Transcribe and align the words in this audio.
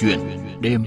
Chuyện 0.00 0.20
đêm 0.60 0.84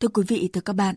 Thưa 0.00 0.08
quý 0.08 0.22
vị, 0.28 0.50
thưa 0.52 0.60
các 0.60 0.72
bạn, 0.72 0.94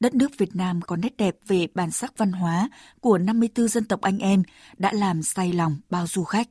đất 0.00 0.14
nước 0.14 0.30
Việt 0.38 0.56
Nam 0.56 0.80
có 0.80 0.96
nét 0.96 1.16
đẹp 1.16 1.36
về 1.46 1.66
bản 1.74 1.90
sắc 1.90 2.18
văn 2.18 2.32
hóa 2.32 2.68
của 3.00 3.18
54 3.18 3.68
dân 3.68 3.84
tộc 3.84 4.00
anh 4.00 4.18
em 4.18 4.42
đã 4.78 4.92
làm 4.92 5.22
say 5.22 5.52
lòng 5.52 5.76
bao 5.90 6.06
du 6.06 6.24
khách. 6.24 6.48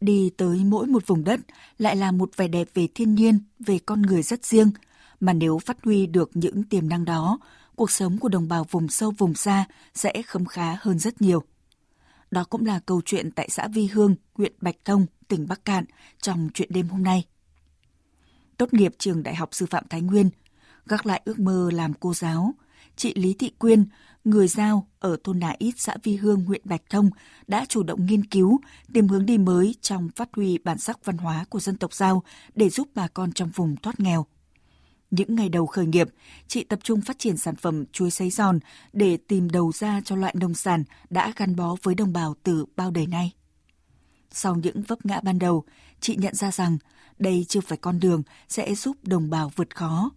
Đi 0.00 0.30
tới 0.36 0.64
mỗi 0.64 0.86
một 0.86 1.06
vùng 1.06 1.24
đất 1.24 1.40
lại 1.78 1.96
là 1.96 2.12
một 2.12 2.30
vẻ 2.36 2.48
đẹp 2.48 2.68
về 2.74 2.88
thiên 2.94 3.14
nhiên, 3.14 3.38
về 3.58 3.78
con 3.86 4.02
người 4.02 4.22
rất 4.22 4.44
riêng, 4.44 4.70
mà 5.20 5.32
nếu 5.32 5.58
phát 5.58 5.76
huy 5.84 6.06
được 6.06 6.30
những 6.34 6.62
tiềm 6.62 6.88
năng 6.88 7.04
đó, 7.04 7.38
cuộc 7.78 7.90
sống 7.90 8.18
của 8.18 8.28
đồng 8.28 8.48
bào 8.48 8.64
vùng 8.64 8.88
sâu 8.88 9.10
vùng 9.10 9.34
xa 9.34 9.64
sẽ 9.94 10.22
khấm 10.26 10.44
khá 10.44 10.76
hơn 10.80 10.98
rất 10.98 11.22
nhiều. 11.22 11.42
Đó 12.30 12.44
cũng 12.50 12.66
là 12.66 12.80
câu 12.86 13.00
chuyện 13.04 13.30
tại 13.30 13.48
xã 13.50 13.68
Vi 13.68 13.86
Hương, 13.86 14.14
huyện 14.34 14.52
Bạch 14.60 14.76
Thông, 14.84 15.06
tỉnh 15.28 15.48
Bắc 15.48 15.64
Cạn 15.64 15.84
trong 16.20 16.48
chuyện 16.54 16.68
đêm 16.72 16.88
hôm 16.88 17.02
nay. 17.02 17.24
Tốt 18.56 18.74
nghiệp 18.74 18.92
trường 18.98 19.22
Đại 19.22 19.34
học 19.34 19.48
Sư 19.52 19.66
phạm 19.70 19.84
Thái 19.90 20.00
Nguyên, 20.00 20.30
gác 20.86 21.06
lại 21.06 21.22
ước 21.24 21.38
mơ 21.38 21.70
làm 21.72 21.94
cô 21.94 22.14
giáo, 22.14 22.54
chị 22.96 23.14
Lý 23.14 23.34
Thị 23.34 23.50
Quyên, 23.58 23.86
người 24.24 24.48
giao 24.48 24.88
ở 24.98 25.16
thôn 25.24 25.38
Nà 25.38 25.54
Ít, 25.58 25.74
xã 25.76 25.96
Vi 26.02 26.16
Hương, 26.16 26.44
huyện 26.44 26.62
Bạch 26.64 26.82
Thông 26.90 27.10
đã 27.46 27.64
chủ 27.68 27.82
động 27.82 28.06
nghiên 28.06 28.24
cứu, 28.24 28.60
tìm 28.92 29.08
hướng 29.08 29.26
đi 29.26 29.38
mới 29.38 29.74
trong 29.80 30.08
phát 30.16 30.28
huy 30.36 30.58
bản 30.58 30.78
sắc 30.78 31.04
văn 31.04 31.18
hóa 31.18 31.44
của 31.50 31.60
dân 31.60 31.76
tộc 31.76 31.94
giao 31.94 32.22
để 32.54 32.68
giúp 32.70 32.88
bà 32.94 33.08
con 33.08 33.32
trong 33.32 33.50
vùng 33.54 33.76
thoát 33.76 34.00
nghèo. 34.00 34.26
Những 35.10 35.34
ngày 35.34 35.48
đầu 35.48 35.66
khởi 35.66 35.86
nghiệp, 35.86 36.08
chị 36.48 36.64
tập 36.64 36.78
trung 36.82 37.00
phát 37.00 37.18
triển 37.18 37.36
sản 37.36 37.56
phẩm 37.56 37.84
chuối 37.92 38.10
sấy 38.10 38.30
giòn 38.30 38.58
để 38.92 39.18
tìm 39.28 39.50
đầu 39.50 39.72
ra 39.72 40.00
cho 40.04 40.16
loại 40.16 40.34
nông 40.38 40.54
sản 40.54 40.84
đã 41.10 41.32
gắn 41.36 41.56
bó 41.56 41.76
với 41.82 41.94
đồng 41.94 42.12
bào 42.12 42.34
từ 42.42 42.64
bao 42.76 42.90
đời 42.90 43.06
nay. 43.06 43.32
Sau 44.30 44.54
những 44.54 44.82
vấp 44.82 45.06
ngã 45.06 45.20
ban 45.20 45.38
đầu, 45.38 45.64
chị 46.00 46.16
nhận 46.16 46.34
ra 46.34 46.50
rằng 46.50 46.78
đây 47.18 47.46
chưa 47.48 47.60
phải 47.60 47.78
con 47.78 48.00
đường 48.00 48.22
sẽ 48.48 48.74
giúp 48.74 48.96
đồng 49.02 49.30
bào 49.30 49.52
vượt 49.56 49.76
khó, 49.76 50.10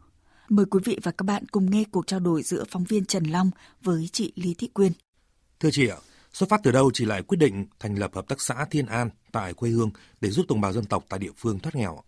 Mời 0.52 0.66
quý 0.66 0.80
vị 0.86 1.00
và 1.03 1.11
các 1.11 1.23
bạn 1.23 1.48
cùng 1.52 1.72
nghe 1.72 1.83
cuộc 1.92 2.08
trao 2.08 2.20
đổi 2.20 2.44
giữa 2.44 2.64
phóng 2.70 2.83
viên 2.83 3.05
Trần 3.05 3.23
Long 3.23 3.52
với 3.81 4.09
chị 4.11 4.33
Lý 4.36 4.53
Thị 4.53 4.67
Quyên. 4.67 4.92
Thưa 5.59 5.70
chị 5.72 5.88
ạ, 5.88 5.98
xuất 6.33 6.50
phát 6.50 6.59
từ 6.64 6.72
đâu 6.72 6.92
chị 6.94 7.05
lại 7.05 7.22
quyết 7.22 7.38
định 7.38 7.66
thành 7.80 7.95
lập 7.95 8.11
hợp 8.16 8.28
tác 8.28 8.42
xã 8.42 8.66
Thiên 8.72 8.86
An 8.86 9.09
tại 9.31 9.53
quê 9.53 9.70
hương 9.70 9.92
để 10.22 10.30
giúp 10.30 10.45
đồng 10.50 10.61
bào 10.61 10.73
dân 10.73 10.86
tộc 10.86 11.05
tại 11.09 11.20
địa 11.20 11.31
phương 11.38 11.59
thoát 11.59 11.76
nghèo? 11.76 12.03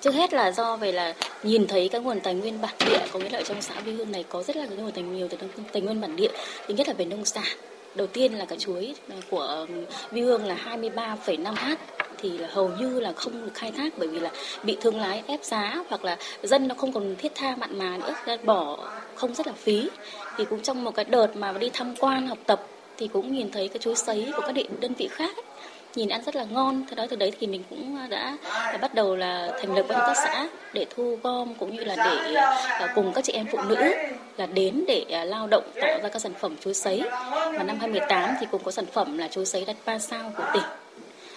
Trước 0.00 0.14
hết 0.14 0.32
là 0.32 0.52
do 0.52 0.76
về 0.76 0.92
là 0.92 1.14
nhìn 1.42 1.66
thấy 1.66 1.88
các 1.88 2.02
nguồn 2.02 2.20
tài 2.20 2.34
nguyên 2.34 2.60
bản 2.60 2.74
địa, 2.86 2.98
có 3.12 3.18
nghĩa 3.18 3.28
là 3.28 3.42
trong 3.42 3.62
xã 3.62 3.80
Vi 3.80 3.92
Hương 3.92 4.12
này 4.12 4.24
có 4.28 4.42
rất 4.42 4.56
là 4.56 4.66
nguồn 4.66 4.92
tài 4.92 5.04
nhiều 5.04 5.28
tài 5.72 5.82
nguyên 5.82 6.00
bản 6.00 6.16
địa, 6.16 6.30
thứ 6.68 6.74
nhất 6.74 6.88
là 6.88 6.94
về 6.94 7.04
nông 7.04 7.24
sản. 7.24 7.56
Đầu 7.94 8.06
tiên 8.06 8.32
là 8.32 8.44
cả 8.44 8.56
chuối 8.56 8.94
của 9.30 9.40
um, 9.40 9.84
Vi 10.10 10.20
Hương 10.20 10.44
là 10.44 10.56
23,5 10.64 11.54
h 11.54 11.74
thì 12.22 12.38
là 12.38 12.48
hầu 12.52 12.68
như 12.68 13.00
là 13.00 13.12
không 13.12 13.44
được 13.44 13.54
khai 13.54 13.72
thác 13.72 13.92
bởi 13.98 14.08
vì 14.08 14.20
là 14.20 14.30
bị 14.62 14.76
thương 14.80 15.00
lái 15.00 15.22
ép 15.26 15.44
giá 15.44 15.84
hoặc 15.88 16.04
là 16.04 16.16
dân 16.42 16.68
nó 16.68 16.74
không 16.74 16.92
còn 16.92 17.16
thiết 17.18 17.32
tha 17.34 17.56
mặn 17.56 17.78
mà 17.78 17.96
nữa 17.96 18.36
bỏ 18.44 18.90
không 19.14 19.34
rất 19.34 19.46
là 19.46 19.52
phí 19.52 19.88
thì 20.36 20.44
cũng 20.44 20.62
trong 20.62 20.84
một 20.84 20.94
cái 20.94 21.04
đợt 21.04 21.36
mà 21.36 21.52
đi 21.52 21.70
tham 21.72 21.94
quan 21.96 22.26
học 22.26 22.38
tập 22.46 22.66
thì 22.96 23.08
cũng 23.08 23.32
nhìn 23.32 23.50
thấy 23.50 23.68
cái 23.68 23.78
chuối 23.78 23.94
sấy 23.94 24.32
của 24.36 24.42
các 24.42 24.52
địa 24.52 24.66
đơn 24.80 24.94
vị 24.94 25.08
khác 25.08 25.36
ấy 25.36 25.51
nhìn 25.94 26.08
ăn 26.08 26.22
rất 26.26 26.36
là 26.36 26.44
ngon. 26.50 26.84
Thế 26.88 26.94
đó 26.94 27.06
từ 27.10 27.16
đấy 27.16 27.32
thì 27.40 27.46
mình 27.46 27.62
cũng 27.70 27.96
à, 27.96 28.06
đã, 28.06 28.36
bắt 28.80 28.94
đầu 28.94 29.16
là 29.16 29.50
thành 29.60 29.74
lập 29.76 29.86
hợp 29.88 30.04
tác 30.06 30.14
xã 30.14 30.48
để 30.72 30.86
thu 30.96 31.18
gom 31.22 31.54
cũng 31.54 31.76
như 31.76 31.84
là 31.84 31.96
để 31.96 32.34
à, 32.34 32.92
cùng 32.94 33.12
các 33.12 33.24
chị 33.24 33.32
em 33.32 33.46
phụ 33.52 33.58
nữ 33.68 33.92
là 34.36 34.46
đến 34.46 34.84
để 34.88 35.04
à, 35.10 35.24
lao 35.24 35.46
động 35.46 35.64
tạo 35.80 35.98
ra 36.02 36.08
các 36.08 36.22
sản 36.22 36.32
phẩm 36.40 36.56
chuối 36.64 36.74
sấy. 36.74 37.02
Và 37.30 37.62
năm 37.62 37.78
2018 37.80 38.34
thì 38.40 38.46
cũng 38.50 38.62
có 38.64 38.70
sản 38.70 38.86
phẩm 38.86 39.18
là 39.18 39.28
chuối 39.28 39.46
sấy 39.46 39.64
đặt 39.64 39.76
ba 39.86 39.98
sao 39.98 40.32
của 40.36 40.44
tỉnh. 40.54 40.62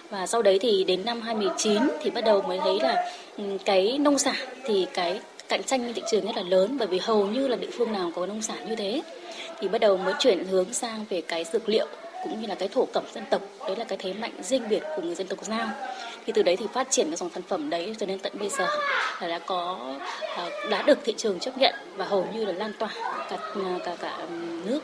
Và 0.10 0.28
sau 0.28 0.42
đấy 0.42 0.60
thì 0.62 0.84
đến 0.84 1.06
năm 1.06 1.22
2019 1.22 1.82
thì 2.02 2.10
bắt 2.10 2.24
đầu 2.26 2.42
mới 2.42 2.60
thấy 2.64 2.80
là 2.82 3.12
cái 3.66 3.98
nông 3.98 4.20
sản 4.20 4.36
thì 4.66 4.88
cái 4.94 5.20
cạnh 5.50 5.64
tranh 5.64 5.82
trên 5.84 5.94
thị 5.94 6.02
trường 6.12 6.26
rất 6.26 6.36
là 6.36 6.44
lớn. 6.44 6.78
Bởi 6.78 6.88
vì 6.88 7.00
hầu 7.00 7.26
như 7.26 7.48
là 7.48 7.56
địa 7.56 7.70
phương 7.78 7.92
nào 7.92 8.12
có 8.16 8.26
nông 8.26 8.42
sản 8.42 8.70
như 8.70 8.76
thế. 8.76 9.02
Thì 9.60 9.68
bắt 9.68 9.82
đầu 9.82 9.98
mới 9.98 10.14
chuyển 10.20 10.46
hướng 10.46 10.74
sang 10.74 11.06
về 11.10 11.22
cái 11.22 11.44
dược 11.44 11.70
liệu 11.70 11.88
cũng 12.30 12.42
như 12.42 12.48
là 12.48 12.56
cái 12.56 12.68
thổ 12.68 12.86
cẩm 12.94 13.04
dân 13.14 13.24
tộc 13.32 13.42
đấy 13.68 13.76
là 13.76 13.86
cái 13.86 13.98
thế 14.02 14.14
mạnh 14.14 14.44
riêng 14.44 14.70
biệt 14.70 14.84
của 14.96 15.02
người 15.02 15.16
dân 15.16 15.28
tộc 15.28 15.46
giao 15.46 15.70
thì 16.26 16.34
từ 16.36 16.44
đấy 16.44 16.56
thì 16.56 16.66
phát 16.74 16.88
triển 16.90 17.08
cái 17.08 17.18
dòng 17.18 17.30
sản 17.34 17.44
phẩm 17.48 17.70
đấy 17.70 17.96
cho 18.00 18.06
đến 18.06 18.20
tận 18.20 18.34
bây 18.40 18.50
giờ 18.50 18.68
là 19.22 19.28
đã 19.28 19.40
có 19.40 19.94
à, 20.38 20.50
đã 20.70 20.82
được 20.82 20.98
thị 21.04 21.14
trường 21.18 21.40
chấp 21.40 21.58
nhận 21.58 21.76
và 21.98 22.06
hầu 22.06 22.28
như 22.34 22.46
là 22.46 22.54
lan 22.54 22.72
tỏa 22.80 22.90
cả 23.30 23.38
cả 23.86 23.96
cả 24.02 24.28
nước 24.66 24.80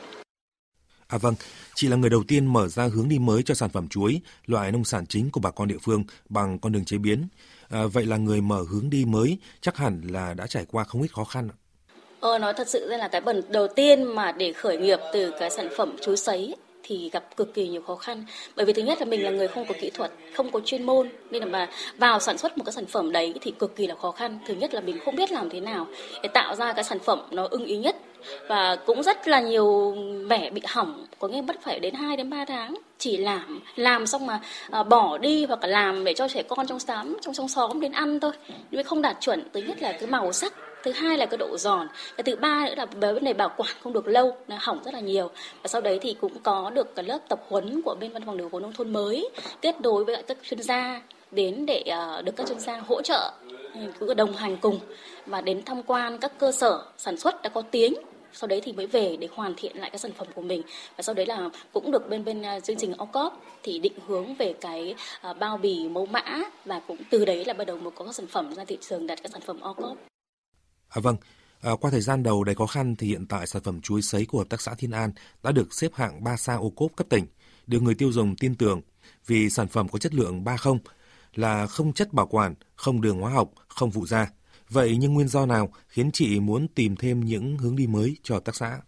À 1.08 1.18
vâng, 1.18 1.36
chị 1.76 1.88
là 1.88 1.96
người 1.96 2.10
đầu 2.10 2.24
tiên 2.28 2.46
mở 2.46 2.68
ra 2.68 2.88
hướng 2.94 3.10
đi 3.10 3.20
mới 3.20 3.44
cho 3.44 3.54
sản 3.54 3.70
phẩm 3.70 3.88
chuối, 3.88 4.22
loại 4.46 4.72
nông 4.72 4.84
sản 4.84 5.06
chính 5.06 5.32
của 5.32 5.40
bà 5.40 5.52
con 5.52 5.68
địa 5.68 5.78
phương 5.82 6.04
bằng 6.30 6.60
con 6.60 6.72
đường 6.72 6.86
chế 6.86 6.98
biến. 6.98 7.28
À, 7.70 7.86
vậy 7.94 8.06
là 8.06 8.18
người 8.18 8.42
mở 8.42 8.64
hướng 8.70 8.90
đi 8.90 9.06
mới 9.06 9.38
chắc 9.62 9.78
hẳn 9.78 10.02
là 10.10 10.34
đã 10.34 10.48
trải 10.48 10.66
qua 10.72 10.84
không 10.84 11.02
ít 11.02 11.14
khó 11.14 11.24
khăn. 11.24 11.50
Ờ, 12.20 12.40
nói 12.40 12.54
thật 12.58 12.68
sự 12.68 12.88
ra 12.90 12.98
là 12.98 13.08
cái 13.08 13.22
bần 13.22 13.42
đầu 13.50 13.68
tiên 13.68 14.04
mà 14.04 14.32
để 14.32 14.54
khởi 14.54 14.78
nghiệp 14.78 15.00
từ 15.14 15.32
cái 15.40 15.50
sản 15.50 15.70
phẩm 15.78 15.96
chuối 16.02 16.18
sấy 16.18 16.56
thì 16.84 17.10
gặp 17.14 17.38
cực 17.38 17.54
kỳ 17.54 17.68
nhiều 17.68 17.82
khó 17.82 17.96
khăn. 17.96 18.26
Bởi 18.56 18.66
vì 18.66 18.74
thứ 18.74 18.82
nhất 18.82 19.00
là 19.00 19.06
mình 19.06 19.24
là 19.24 19.30
người 19.30 19.48
không 19.48 19.66
có 19.66 19.76
kỹ 19.82 19.90
thuật 19.90 20.12
không 20.34 20.52
có 20.52 20.60
chuyên 20.66 20.84
môn 20.84 21.10
nên 21.32 21.44
là 21.44 21.50
mà 21.50 21.70
vào 21.98 22.20
sản 22.20 22.38
xuất 22.38 22.58
một 22.58 22.64
cái 22.64 22.74
sản 22.74 22.86
phẩm 22.86 23.12
đấy 23.12 23.34
thì 23.42 23.52
cực 23.52 23.76
kỳ 23.76 23.88
là 23.88 23.96
khó 23.96 24.12
khăn. 24.12 24.40
Thứ 24.48 24.54
nhất 24.54 24.74
là 24.74 24.82
mình 24.82 25.00
không 25.06 25.16
biết 25.16 25.32
làm 25.32 25.50
thế 25.50 25.60
nào 25.60 25.88
để 26.24 26.30
tạo 26.34 26.56
ra 26.56 26.74
cái 26.74 26.84
sản 26.84 27.00
phẩm 27.00 27.22
nó 27.32 27.48
ưng 27.52 27.66
ý 27.66 27.78
nhất. 27.78 27.96
Và 28.48 28.76
cũng 28.86 29.04
rất 29.04 29.28
là 29.28 29.40
nhiều 29.40 29.96
mẻ 30.28 30.50
bị 30.50 30.62
hỏng 30.68 31.06
có 31.20 31.28
nghĩa 31.28 31.42
mất 31.42 31.56
phải 31.62 31.80
đến 31.80 31.94
2 31.94 32.18
đến 32.18 32.30
3 32.30 32.46
tháng 32.46 32.76
chỉ 32.98 33.18
làm 33.18 33.62
làm 33.76 34.08
xong 34.08 34.28
mà 34.28 34.40
à, 34.70 34.84
bỏ 34.84 35.18
đi 35.18 35.46
hoặc 35.46 35.62
là 35.62 35.68
làm 35.68 36.04
để 36.04 36.14
cho 36.14 36.28
trẻ 36.28 36.44
con 36.44 36.68
trong 36.68 36.80
xóm 36.80 37.18
trong 37.22 37.34
trong 37.34 37.48
xóm 37.48 37.80
đến 37.80 37.92
ăn 37.92 38.20
thôi. 38.20 38.32
Nhưng 38.72 38.84
không 38.84 39.02
đạt 39.02 39.18
chuẩn 39.20 39.50
thứ 39.54 39.62
nhất 39.62 39.82
là 39.82 39.92
cái 39.92 40.10
màu 40.10 40.34
sắc 40.34 40.54
thứ 40.84 40.92
hai 40.92 41.18
là 41.18 41.26
cái 41.26 41.38
độ 41.38 41.58
giòn. 41.58 41.88
Và 42.18 42.24
thứ 42.26 42.36
ba 42.36 42.66
nữa 42.66 42.74
là 42.78 42.86
vấn 42.86 43.24
đề 43.24 43.34
bảo 43.34 43.54
quản 43.58 43.70
không 43.82 43.94
được 43.94 44.08
lâu, 44.08 44.38
nó 44.48 44.56
hỏng 44.60 44.80
rất 44.86 44.94
là 44.94 45.00
nhiều. 45.00 45.30
Và 45.64 45.68
sau 45.68 45.82
đấy 45.82 46.00
thì 46.02 46.16
cũng 46.22 46.40
có 46.44 46.70
được 46.70 46.96
cái 46.96 47.06
lớp 47.06 47.20
tập 47.30 47.42
huấn 47.50 47.82
của 47.82 47.96
bên 48.00 48.12
văn 48.12 48.26
phòng 48.26 48.38
điều 48.38 48.50
phối 48.50 48.62
nông 48.62 48.74
thôn 48.74 48.94
mới 48.94 49.30
kết 49.62 49.82
nối 49.82 50.06
với 50.06 50.24
các 50.28 50.38
chuyên 50.44 50.62
gia 50.62 51.02
đến 51.32 51.66
để 51.66 51.80
ờ, 51.80 52.22
được 52.22 52.32
các 52.36 52.48
chuyên 52.48 52.60
gia 52.60 52.78
hỗ 52.78 53.02
trợ 53.02 53.32
ừ, 53.74 53.80
cũng 54.00 54.16
đồng 54.16 54.34
hành 54.34 54.58
cùng 54.58 54.80
và 55.26 55.42
đến 55.42 55.62
tham 55.66 55.84
quan 55.84 56.18
các 56.18 56.32
cơ 56.40 56.52
sở 56.52 56.84
sản 56.98 57.18
xuất 57.18 57.42
đã 57.42 57.50
có 57.50 57.62
tiếng. 57.62 57.94
Sau 58.34 58.48
đấy 58.48 58.62
thì 58.62 58.72
mới 58.72 58.88
về 58.88 59.18
để 59.20 59.28
hoàn 59.36 59.54
thiện 59.58 59.78
lại 59.78 59.90
các 59.90 60.02
sản 60.02 60.12
phẩm 60.12 60.28
của 60.36 60.42
mình. 60.42 60.62
Và 60.98 61.02
sau 61.02 61.16
đấy 61.16 61.26
là 61.26 61.50
cũng 61.74 61.92
được 61.92 62.10
bên 62.10 62.26
bên 62.26 62.42
ờ, 62.42 62.60
chương 62.60 62.78
trình 62.78 62.94
OCOP 62.94 63.34
thì 63.64 63.80
định 63.80 63.94
hướng 64.08 64.36
về 64.36 64.54
cái 64.62 64.96
ờ, 65.22 65.34
bao 65.34 65.58
bì, 65.58 65.90
mẫu 65.90 66.06
mã 66.06 66.24
và 66.66 66.82
cũng 66.88 66.98
từ 67.10 67.26
đấy 67.26 67.46
là 67.46 67.54
bắt 67.54 67.68
đầu 67.68 67.78
mới 67.78 67.92
có 67.92 68.06
các 68.06 68.16
sản 68.16 68.28
phẩm 68.28 68.54
ra 68.56 68.64
thị 68.66 68.78
trường 68.82 69.08
đặt 69.08 69.20
các 69.24 69.32
sản 69.32 69.42
phẩm 69.42 69.60
OCOP 69.62 70.11
À 70.94 71.02
vâng, 71.02 71.16
à, 71.62 71.72
qua 71.82 71.92
thời 71.92 72.02
gian 72.02 72.24
đầu 72.24 72.44
đầy 72.44 72.56
khó 72.56 72.66
khăn 72.66 72.96
thì 72.96 73.08
hiện 73.08 73.26
tại 73.28 73.48
sản 73.48 73.62
phẩm 73.64 73.82
chuối 73.82 74.02
sấy 74.02 74.26
của 74.26 74.38
Hợp 74.38 74.50
tác 74.50 74.62
xã 74.62 74.74
Thiên 74.78 74.92
An 74.92 75.12
đã 75.44 75.52
được 75.52 75.74
xếp 75.74 75.94
hạng 75.94 76.24
3 76.24 76.38
sao 76.38 76.62
ô 76.62 76.70
cốp 76.70 76.92
cấp 76.96 77.08
tỉnh, 77.10 77.26
được 77.68 77.82
người 77.82 77.96
tiêu 77.96 78.12
dùng 78.12 78.36
tin 78.36 78.56
tưởng 78.56 78.82
vì 79.28 79.50
sản 79.50 79.68
phẩm 79.68 79.90
có 79.90 80.00
chất 80.00 80.14
lượng 80.14 80.44
30 80.44 80.74
là 81.36 81.68
không 81.68 81.94
chất 81.94 82.14
bảo 82.14 82.28
quản, 82.28 82.56
không 82.76 83.02
đường 83.02 83.20
hóa 83.20 83.32
học, 83.32 83.52
không 83.68 83.92
phụ 83.92 84.06
gia. 84.06 84.32
Vậy 84.70 84.98
nhưng 85.00 85.14
nguyên 85.14 85.28
do 85.28 85.46
nào 85.46 85.74
khiến 85.88 86.10
chị 86.14 86.40
muốn 86.40 86.68
tìm 86.68 86.96
thêm 86.96 87.26
những 87.26 87.58
hướng 87.58 87.76
đi 87.76 87.88
mới 87.88 88.18
cho 88.24 88.36
hợp 88.36 88.46
tác 88.46 88.56
xã? 88.56 88.82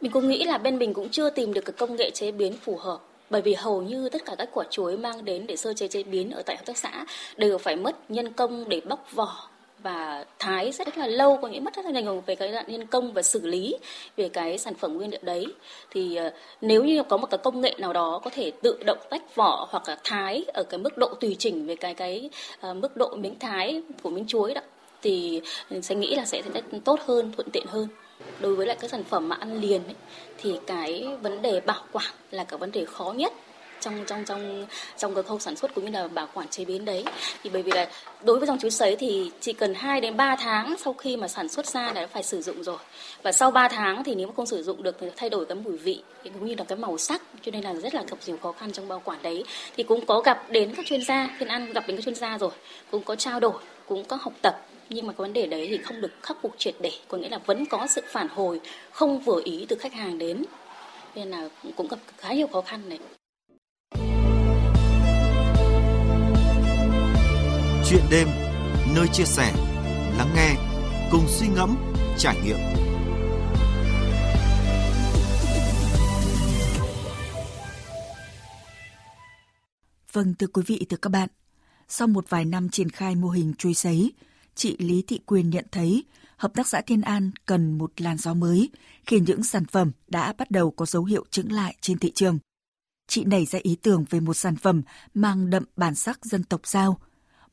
Mình 0.00 0.12
cũng 0.12 0.28
nghĩ 0.28 0.44
là 0.44 0.58
bên 0.58 0.78
mình 0.78 0.94
cũng 0.94 1.08
chưa 1.08 1.30
tìm 1.30 1.52
được 1.52 1.64
cái 1.64 1.74
công 1.78 1.96
nghệ 1.96 2.10
chế 2.14 2.32
biến 2.32 2.56
phù 2.64 2.76
hợp 2.76 3.00
bởi 3.30 3.42
vì 3.42 3.54
hầu 3.54 3.82
như 3.82 4.08
tất 4.08 4.24
cả 4.24 4.34
các 4.38 4.48
quả 4.52 4.64
chuối 4.70 4.96
mang 4.96 5.24
đến 5.24 5.46
để 5.46 5.56
sơ 5.56 5.74
chế 5.74 5.88
chế 5.88 6.02
biến 6.02 6.30
ở 6.30 6.42
tại 6.46 6.56
hợp 6.56 6.62
tác 6.66 6.78
xã 6.78 7.04
đều 7.36 7.58
phải 7.58 7.76
mất 7.76 8.10
nhân 8.10 8.32
công 8.32 8.68
để 8.68 8.80
bóc 8.88 9.06
vỏ 9.14 9.48
và 9.82 10.24
thái 10.38 10.72
rất 10.72 10.98
là 10.98 11.06
lâu 11.06 11.38
có 11.42 11.48
nghĩa 11.48 11.60
mất 11.60 11.76
rất 11.76 11.84
là 11.84 12.00
nhiều 12.00 12.22
về 12.26 12.34
cái 12.34 12.52
đoạn 12.52 12.64
nhân 12.68 12.86
công 12.86 13.12
và 13.12 13.22
xử 13.22 13.46
lý 13.46 13.76
về 14.16 14.28
cái 14.28 14.58
sản 14.58 14.74
phẩm 14.74 14.94
nguyên 14.94 15.10
liệu 15.10 15.20
đấy. 15.22 15.46
Thì 15.90 16.16
ờ, 16.16 16.30
nếu 16.60 16.84
như 16.84 17.02
có 17.02 17.16
một 17.16 17.26
cái 17.30 17.38
công 17.38 17.60
nghệ 17.60 17.74
nào 17.78 17.92
đó 17.92 18.20
có 18.24 18.30
thể 18.30 18.50
tự 18.62 18.78
động 18.84 18.98
tách 19.10 19.36
vỏ 19.36 19.68
hoặc 19.70 19.88
là 19.88 19.96
thái 20.04 20.44
ở 20.54 20.62
cái 20.62 20.78
mức 20.78 20.98
độ 20.98 21.14
tùy 21.20 21.36
chỉnh 21.38 21.66
về 21.66 21.76
cái 21.76 21.94
cái 21.94 22.30
uh, 22.70 22.76
mức 22.76 22.96
độ 22.96 23.16
miếng 23.16 23.38
thái 23.38 23.82
của 24.02 24.10
miếng 24.10 24.26
chuối 24.26 24.54
đó 24.54 24.60
thì 25.02 25.40
sẽ 25.82 25.94
nghĩ 25.94 26.14
là 26.14 26.24
sẽ 26.24 26.42
tốt 26.84 27.00
hơn 27.06 27.32
thuận 27.32 27.50
tiện 27.50 27.66
hơn. 27.66 27.88
Đối 28.40 28.56
với 28.56 28.66
lại 28.66 28.76
các 28.80 28.90
sản 28.90 29.04
phẩm 29.04 29.28
mà 29.28 29.36
ăn 29.36 29.60
liền 29.60 29.84
ấy, 29.84 29.94
thì 30.38 30.54
cái 30.66 31.08
vấn 31.22 31.42
đề 31.42 31.60
bảo 31.60 31.82
quản 31.92 32.12
là 32.30 32.44
cái 32.44 32.58
vấn 32.58 32.72
đề 32.72 32.84
khó 32.84 33.12
nhất 33.16 33.32
trong 33.80 34.04
trong 34.06 34.24
trong 34.24 34.66
trong 34.98 35.14
cái 35.14 35.22
khâu 35.22 35.38
sản 35.38 35.56
xuất 35.56 35.74
cũng 35.74 35.84
như 35.84 35.90
là 35.90 36.08
bảo 36.08 36.28
quản 36.34 36.48
chế 36.48 36.64
biến 36.64 36.84
đấy. 36.84 37.04
Thì 37.42 37.50
bởi 37.50 37.62
vì 37.62 37.72
là 37.72 37.88
đối 38.22 38.38
với 38.38 38.46
dòng 38.46 38.58
chuối 38.58 38.70
sấy 38.70 38.96
thì 38.96 39.30
chỉ 39.40 39.52
cần 39.52 39.74
2 39.74 40.00
đến 40.00 40.16
3 40.16 40.36
tháng 40.36 40.74
sau 40.78 40.92
khi 40.92 41.16
mà 41.16 41.28
sản 41.28 41.48
xuất 41.48 41.66
ra 41.66 41.92
đã 41.92 42.06
phải 42.06 42.22
sử 42.22 42.42
dụng 42.42 42.62
rồi. 42.62 42.78
Và 43.22 43.32
sau 43.32 43.50
3 43.50 43.68
tháng 43.68 44.04
thì 44.04 44.14
nếu 44.14 44.26
mà 44.26 44.32
không 44.36 44.46
sử 44.46 44.62
dụng 44.62 44.82
được 44.82 44.96
thì 45.00 45.06
thay 45.16 45.30
đổi 45.30 45.46
cái 45.46 45.56
mùi 45.64 45.76
vị, 45.76 46.02
cũng 46.24 46.46
như 46.46 46.54
là 46.58 46.64
cái 46.64 46.78
màu 46.78 46.98
sắc, 46.98 47.22
cho 47.42 47.52
nên 47.52 47.64
là 47.64 47.74
rất 47.74 47.94
là 47.94 48.02
gặp 48.10 48.16
nhiều 48.26 48.36
khó 48.42 48.52
khăn 48.52 48.72
trong 48.72 48.88
bảo 48.88 49.02
quản 49.04 49.22
đấy. 49.22 49.44
Thì 49.76 49.82
cũng 49.82 50.06
có 50.06 50.20
gặp 50.20 50.50
đến 50.50 50.74
các 50.76 50.86
chuyên 50.86 51.04
gia 51.04 51.36
thiên 51.38 51.48
ăn 51.48 51.72
gặp 51.72 51.84
đến 51.86 51.96
các 51.96 52.02
chuyên 52.04 52.14
gia 52.14 52.38
rồi, 52.38 52.50
cũng 52.90 53.02
có 53.02 53.16
trao 53.16 53.40
đổi, 53.40 53.62
cũng 53.86 54.04
có 54.04 54.18
học 54.20 54.32
tập. 54.42 54.54
Nhưng 54.88 55.06
mà 55.06 55.12
cái 55.12 55.22
vấn 55.22 55.32
đề 55.32 55.46
đấy 55.46 55.66
thì 55.70 55.78
không 55.78 56.00
được 56.00 56.12
khắc 56.22 56.36
phục 56.42 56.54
triệt 56.58 56.74
để, 56.80 56.90
có 57.08 57.18
nghĩa 57.18 57.28
là 57.28 57.38
vẫn 57.38 57.66
có 57.66 57.86
sự 57.86 58.02
phản 58.06 58.28
hồi 58.28 58.60
không 58.90 59.20
vừa 59.20 59.40
ý 59.44 59.66
từ 59.68 59.76
khách 59.76 59.92
hàng 59.92 60.18
đến. 60.18 60.44
Nên 61.14 61.30
là 61.30 61.48
cũng 61.76 61.88
gặp 61.88 61.98
khá 62.18 62.32
nhiều 62.32 62.46
khó 62.46 62.60
khăn 62.60 62.88
này 62.88 62.98
chuyện 67.90 68.04
đêm 68.10 68.28
nơi 68.94 69.08
chia 69.12 69.24
sẻ 69.24 69.52
lắng 70.18 70.30
nghe 70.34 70.54
cùng 71.10 71.24
suy 71.28 71.48
ngẫm 71.48 71.76
trải 72.18 72.40
nghiệm 72.44 72.58
Vâng 80.12 80.34
thưa 80.34 80.46
quý 80.46 80.62
vị, 80.66 80.86
thưa 80.88 80.96
các 80.96 81.10
bạn, 81.10 81.28
sau 81.88 82.08
một 82.08 82.24
vài 82.28 82.44
năm 82.44 82.68
triển 82.68 82.90
khai 82.90 83.14
mô 83.14 83.28
hình 83.28 83.54
chuối 83.58 83.74
sấy, 83.74 84.12
chị 84.54 84.76
Lý 84.78 85.02
Thị 85.06 85.20
Quyền 85.26 85.50
nhận 85.50 85.64
thấy 85.72 86.04
Hợp 86.36 86.54
tác 86.54 86.66
xã 86.66 86.80
Thiên 86.80 87.02
An 87.02 87.30
cần 87.46 87.78
một 87.78 87.92
làn 87.96 88.18
gió 88.18 88.34
mới 88.34 88.70
khi 89.06 89.20
những 89.20 89.42
sản 89.42 89.64
phẩm 89.64 89.92
đã 90.08 90.32
bắt 90.38 90.50
đầu 90.50 90.70
có 90.70 90.86
dấu 90.86 91.04
hiệu 91.04 91.24
chững 91.30 91.52
lại 91.52 91.76
trên 91.80 91.98
thị 91.98 92.12
trường. 92.14 92.38
Chị 93.08 93.24
nảy 93.24 93.46
ra 93.46 93.58
ý 93.62 93.76
tưởng 93.82 94.04
về 94.10 94.20
một 94.20 94.34
sản 94.34 94.56
phẩm 94.56 94.82
mang 95.14 95.50
đậm 95.50 95.64
bản 95.76 95.94
sắc 95.94 96.24
dân 96.24 96.44
tộc 96.44 96.66
Giao. 96.66 96.98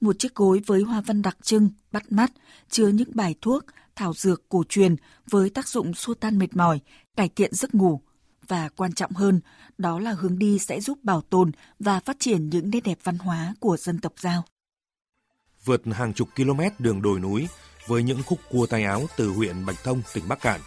Một 0.02 0.20
chiếc 0.20 0.36
gối 0.36 0.62
với 0.66 0.82
hoa 0.82 1.02
văn 1.02 1.22
đặc 1.22 1.38
trưng, 1.42 1.70
bắt 1.92 2.12
mắt, 2.12 2.32
chứa 2.70 2.88
những 2.88 3.10
bài 3.14 3.36
thuốc, 3.42 3.64
thảo 3.96 4.14
dược 4.14 4.50
cổ 4.50 4.64
truyền 4.70 4.96
với 5.30 5.50
tác 5.50 5.68
dụng 5.68 5.94
xua 5.94 6.14
tan 6.14 6.40
mệt 6.40 6.56
mỏi, 6.56 6.80
cải 7.16 7.30
thiện 7.30 7.54
giấc 7.54 7.76
ngủ, 7.76 8.02
và 8.48 8.70
quan 8.70 8.94
trọng 8.94 9.12
hơn, 9.12 9.42
đó 9.78 10.00
là 10.00 10.16
hướng 10.20 10.40
đi 10.40 10.60
sẽ 10.60 10.82
giúp 10.82 11.04
bảo 11.04 11.22
tồn 11.22 11.52
và 11.80 12.00
phát 12.00 12.16
triển 12.20 12.50
những 12.50 12.70
nét 12.70 12.80
đẹp 12.80 12.98
văn 13.04 13.18
hóa 13.18 13.54
của 13.60 13.78
dân 13.78 14.00
tộc 14.00 14.14
Giao. 14.20 14.44
Vượt 15.66 15.82
hàng 15.86 16.14
chục 16.14 16.30
km 16.36 16.62
đường 16.80 17.02
đồi 17.02 17.20
núi 17.20 17.48
với 17.88 18.04
những 18.04 18.24
khúc 18.24 18.40
cua 18.50 18.66
tay 18.66 18.84
áo 18.84 19.06
từ 19.18 19.30
huyện 19.30 19.66
Bạch 19.66 19.84
Thông, 19.84 20.02
tỉnh 20.14 20.28
Bắc 20.28 20.42
Cạn 20.42 20.62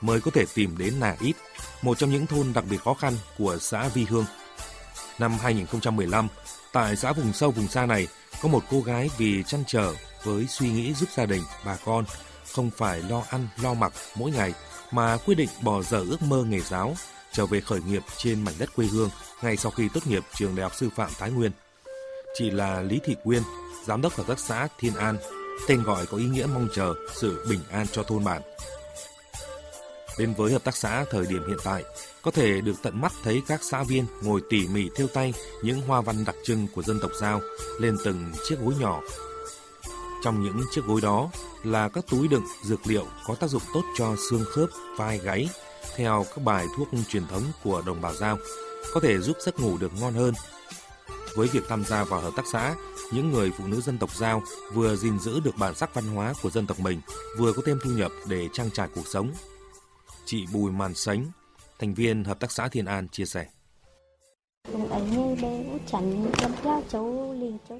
mới 0.00 0.20
có 0.20 0.30
thể 0.30 0.44
tìm 0.54 0.78
đến 0.78 1.00
Nà 1.00 1.16
Ít, 1.20 1.36
một 1.82 1.98
trong 1.98 2.10
những 2.10 2.26
thôn 2.26 2.52
đặc 2.52 2.64
biệt 2.70 2.80
khó 2.80 2.94
khăn 2.94 3.12
của 3.38 3.58
xã 3.60 3.88
Vi 3.88 4.04
Hương. 4.04 4.24
Năm 5.18 5.32
2015, 5.40 6.28
tại 6.76 6.96
xã 6.96 7.12
vùng 7.12 7.32
sâu 7.32 7.50
vùng 7.50 7.68
xa 7.68 7.86
này, 7.86 8.08
có 8.42 8.48
một 8.48 8.62
cô 8.70 8.80
gái 8.80 9.10
vì 9.18 9.42
chăn 9.42 9.64
trở 9.66 9.94
với 10.24 10.46
suy 10.46 10.70
nghĩ 10.70 10.94
giúp 10.94 11.08
gia 11.16 11.26
đình, 11.26 11.42
bà 11.66 11.76
con 11.84 12.04
không 12.52 12.70
phải 12.76 13.02
lo 13.02 13.22
ăn, 13.30 13.48
lo 13.62 13.74
mặc 13.74 13.92
mỗi 14.14 14.30
ngày 14.30 14.54
mà 14.90 15.16
quyết 15.26 15.34
định 15.34 15.48
bỏ 15.62 15.82
dở 15.82 16.04
ước 16.10 16.22
mơ 16.22 16.44
nghề 16.44 16.60
giáo 16.60 16.94
trở 17.32 17.46
về 17.46 17.60
khởi 17.60 17.80
nghiệp 17.80 18.02
trên 18.16 18.44
mảnh 18.44 18.54
đất 18.58 18.76
quê 18.76 18.86
hương 18.86 19.10
ngay 19.42 19.56
sau 19.56 19.72
khi 19.72 19.88
tốt 19.94 20.06
nghiệp 20.06 20.22
trường 20.34 20.56
Đại 20.56 20.62
học 20.62 20.74
Sư 20.74 20.88
phạm 20.96 21.10
Thái 21.18 21.30
Nguyên. 21.30 21.50
Chị 22.38 22.50
là 22.50 22.80
Lý 22.80 23.00
Thị 23.04 23.16
Quyên, 23.24 23.42
giám 23.86 24.02
đốc 24.02 24.14
hợp 24.14 24.24
tác 24.26 24.38
xã 24.38 24.68
Thiên 24.78 24.94
An, 24.94 25.18
tên 25.68 25.82
gọi 25.82 26.06
có 26.06 26.16
ý 26.16 26.24
nghĩa 26.24 26.46
mong 26.54 26.68
chờ 26.74 26.94
sự 27.14 27.46
bình 27.48 27.60
an 27.70 27.86
cho 27.92 28.02
thôn 28.02 28.24
bản. 28.24 28.42
Đến 30.18 30.34
với 30.34 30.52
hợp 30.52 30.64
tác 30.64 30.76
xã 30.76 31.04
thời 31.10 31.26
điểm 31.26 31.48
hiện 31.48 31.58
tại, 31.64 31.84
có 32.22 32.30
thể 32.30 32.60
được 32.60 32.74
tận 32.82 33.00
mắt 33.00 33.12
thấy 33.24 33.42
các 33.46 33.60
xã 33.62 33.82
viên 33.82 34.06
ngồi 34.22 34.40
tỉ 34.50 34.66
mỉ 34.68 34.90
thêu 34.94 35.06
tay 35.06 35.34
những 35.62 35.80
hoa 35.80 36.00
văn 36.00 36.24
đặc 36.24 36.34
trưng 36.44 36.66
của 36.74 36.82
dân 36.82 36.98
tộc 37.02 37.10
Giao 37.20 37.40
lên 37.80 37.96
từng 38.04 38.32
chiếc 38.48 38.56
gối 38.60 38.74
nhỏ. 38.80 39.00
Trong 40.24 40.44
những 40.44 40.62
chiếc 40.70 40.84
gối 40.84 41.00
đó 41.00 41.30
là 41.64 41.88
các 41.88 42.04
túi 42.10 42.28
đựng 42.28 42.44
dược 42.62 42.86
liệu 42.86 43.06
có 43.26 43.34
tác 43.34 43.50
dụng 43.50 43.62
tốt 43.74 43.82
cho 43.96 44.16
xương 44.30 44.44
khớp, 44.50 44.68
vai 44.96 45.18
gáy, 45.18 45.48
theo 45.96 46.26
các 46.28 46.44
bài 46.44 46.66
thuốc 46.76 46.88
truyền 47.08 47.26
thống 47.26 47.42
của 47.64 47.82
đồng 47.86 48.00
bào 48.00 48.14
Giao, 48.14 48.38
có 48.94 49.00
thể 49.00 49.18
giúp 49.18 49.36
giấc 49.40 49.60
ngủ 49.60 49.78
được 49.78 49.92
ngon 50.00 50.14
hơn. 50.14 50.34
Với 51.36 51.48
việc 51.48 51.62
tham 51.68 51.84
gia 51.84 52.04
vào 52.04 52.20
hợp 52.20 52.32
tác 52.36 52.44
xã, 52.52 52.74
những 53.12 53.32
người 53.32 53.52
phụ 53.58 53.66
nữ 53.66 53.80
dân 53.80 53.98
tộc 53.98 54.16
Giao 54.16 54.42
vừa 54.72 54.96
gìn 54.96 55.18
giữ 55.18 55.40
được 55.40 55.56
bản 55.58 55.74
sắc 55.74 55.94
văn 55.94 56.06
hóa 56.06 56.34
của 56.42 56.50
dân 56.50 56.66
tộc 56.66 56.80
mình, 56.80 57.00
vừa 57.38 57.52
có 57.52 57.62
thêm 57.66 57.78
thu 57.84 57.90
nhập 57.90 58.12
để 58.26 58.48
trang 58.52 58.70
trải 58.70 58.88
cuộc 58.94 59.06
sống. 59.06 59.32
Chị 60.26 60.46
Bùi 60.52 60.72
Màn 60.72 60.94
Sánh, 60.94 61.26
thành 61.78 61.94
viên 61.94 62.24
hợp 62.24 62.40
tác 62.40 62.52
xã 62.52 62.68
Thiên 62.68 62.84
An 62.84 63.08
chia 63.08 63.24
sẻ. 63.24 63.46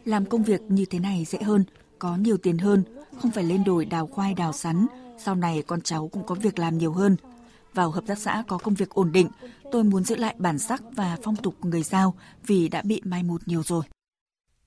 Làm 0.05 0.27
công 0.27 0.43
việc 0.43 0.61
như 0.69 0.85
thế 0.85 0.99
này 0.99 1.25
dễ 1.25 1.39
hơn, 1.39 1.65
có 1.99 2.17
nhiều 2.17 2.37
tiền 2.37 2.59
hơn, 2.59 2.85
không 3.23 3.31
phải 3.31 3.45
lên 3.45 3.65
đồi 3.65 3.85
đào 3.85 4.07
khoai 4.07 4.35
đào 4.35 4.53
sắn. 4.53 4.87
Sau 5.19 5.35
này 5.35 5.63
con 5.67 5.81
cháu 5.81 6.09
cũng 6.09 6.27
có 6.27 6.35
việc 6.35 6.59
làm 6.59 6.79
nhiều 6.79 6.93
hơn 6.93 7.17
vào 7.75 7.91
hợp 7.91 8.05
tác 8.07 8.19
xã 8.19 8.45
có 8.49 8.59
công 8.59 8.75
việc 8.75 8.91
ổn 8.91 9.13
định, 9.13 9.29
tôi 9.73 9.85
muốn 9.85 10.05
giữ 10.05 10.17
lại 10.17 10.35
bản 10.39 10.59
sắc 10.59 10.83
và 10.93 11.19
phong 11.23 11.37
tục 11.37 11.55
người 11.65 11.83
Giao 11.83 12.15
vì 12.47 12.69
đã 12.69 12.83
bị 12.83 13.01
mai 13.05 13.23
một 13.23 13.49
nhiều 13.49 13.63
rồi. 13.63 13.85